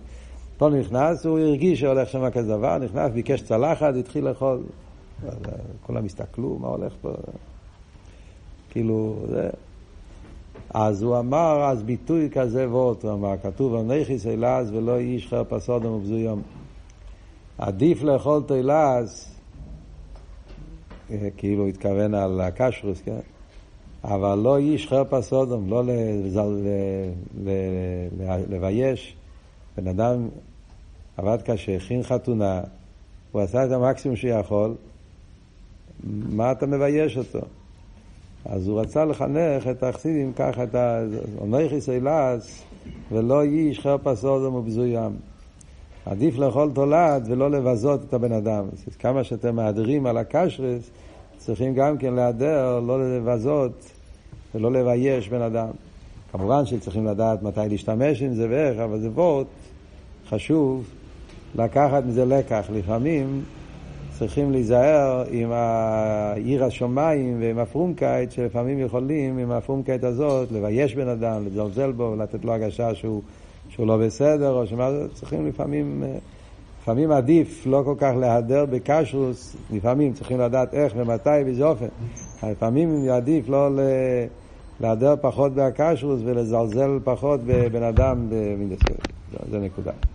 פה 0.58 0.68
נכנס, 0.68 1.26
הוא 1.26 1.38
הרגיש 1.38 1.80
שהולך 1.80 2.08
שם 2.08 2.30
כזה 2.30 2.48
דבר, 2.48 2.78
נכנס, 2.78 3.12
ביקש 3.12 3.42
צלחת, 3.42 3.94
התחיל 3.94 4.28
לאכול. 4.28 4.62
כולם 5.82 6.04
הסתכלו, 6.04 6.58
מה 6.58 6.68
הולך 6.68 6.92
פה? 7.00 7.12
כאילו, 8.70 9.16
זה... 9.28 9.50
אז 10.74 11.02
הוא 11.02 11.18
אמר, 11.18 11.64
אז 11.64 11.82
ביטוי 11.82 12.30
כזה 12.30 12.70
וורט, 12.70 13.04
הוא 13.04 13.12
אמר, 13.12 13.34
כתוב, 13.42 13.92
נכיס 13.92 14.26
אילז 14.26 14.72
ולא 14.72 14.98
איש 14.98 15.26
חר 15.26 15.42
פסודם 15.48 15.92
ובזויום. 15.92 16.42
עדיף 17.58 18.02
לאכול 18.02 18.42
תילז, 18.42 19.36
כאילו 21.36 21.66
התכוון 21.66 22.14
על 22.14 22.40
הקשרוס, 22.40 23.00
כן? 23.04 23.18
אבל 24.06 24.38
לא 24.38 24.58
איש 24.58 24.86
חרפה 24.86 25.22
סודום, 25.22 25.70
לא 25.70 25.82
לבייש. 28.50 29.16
בן 29.76 29.88
אדם 29.88 30.28
עבד 31.16 31.38
קשה, 31.44 31.76
הכין 31.76 32.02
חתונה, 32.02 32.60
הוא 33.32 33.42
עשה 33.42 33.64
את 33.64 33.70
המקסימום 33.70 34.16
שיכול, 34.16 34.74
מה 36.28 36.52
אתה 36.52 36.66
מבייש 36.66 37.16
אותו? 37.16 37.40
אז 38.44 38.68
הוא 38.68 38.80
רצה 38.80 39.04
לחנך 39.04 39.66
את 39.70 39.82
החסידים 39.82 40.32
ככה, 40.32 40.62
את 40.62 40.74
האונכיס 40.74 41.88
אילס, 41.88 42.62
ולא 43.12 43.42
איש 43.42 43.80
חרפה 43.80 44.16
סודום 44.16 44.54
ובזוים. 44.54 45.16
עדיף 46.06 46.38
לאכול 46.38 46.70
תולד 46.74 47.26
ולא 47.30 47.50
לבזות 47.50 48.00
את 48.08 48.14
הבן 48.14 48.32
אדם. 48.32 48.64
כמה 48.98 49.24
שאתם 49.24 49.56
מהדרים 49.56 50.06
על 50.06 50.16
הקשרס, 50.16 50.90
צריכים 51.38 51.74
גם 51.74 51.98
כן 51.98 52.14
להדר, 52.14 52.80
לא 52.80 53.16
לבזות 53.16 53.95
ולא 54.54 54.72
לבייש 54.72 55.28
בן 55.28 55.42
אדם. 55.42 55.68
כמובן 56.32 56.66
שצריכים 56.66 57.06
לדעת 57.06 57.42
מתי 57.42 57.60
להשתמש 57.68 58.22
עם 58.22 58.34
זה 58.34 58.46
ואיך, 58.50 58.78
אבל 58.78 59.00
זה 59.00 59.08
וורט 59.10 59.46
חשוב 60.28 60.84
לקחת 61.54 62.04
מזה 62.04 62.24
לקח. 62.24 62.66
לפעמים 62.74 63.42
צריכים 64.18 64.52
להיזהר 64.52 65.24
עם 65.30 65.52
יראת 66.34 66.64
שמיים 66.64 67.36
ועם 67.40 67.58
הפרומקייט, 67.58 68.30
שלפעמים 68.30 68.80
יכולים 68.80 69.38
עם 69.38 69.50
הפרומקייט 69.50 70.04
הזאת 70.04 70.52
לבייש 70.52 70.94
בן 70.94 71.08
אדם, 71.08 71.46
לזלזל 71.46 71.92
בו, 71.92 72.02
ולתת 72.02 72.44
לו 72.44 72.52
הרגשה 72.52 72.94
שהוא, 72.94 73.22
שהוא 73.68 73.86
לא 73.86 73.96
בסדר, 73.96 74.50
או 74.50 74.66
שמה, 74.66 74.90
צריכים 75.14 75.46
לפעמים... 75.46 76.04
לפעמים 76.86 77.10
עדיף 77.10 77.66
לא 77.66 77.82
כל 77.84 77.94
כך 77.98 78.12
להדר 78.20 78.64
בכשרות, 78.66 79.56
לפעמים 79.72 80.12
צריכים 80.12 80.40
לדעת 80.40 80.74
איך 80.74 80.92
ומתי 80.96 81.30
ובאיזה 81.42 81.64
אופן. 81.64 81.86
לפעמים 82.42 83.08
עדיף 83.08 83.48
לא 83.48 83.68
להדר 84.80 85.14
פחות 85.20 85.52
בהקשרוס 85.52 86.20
ולזלזל 86.24 86.98
פחות 87.04 87.40
בבן 87.46 87.82
אדם, 87.82 88.28
זה 89.50 89.58
נקודה. 89.58 89.92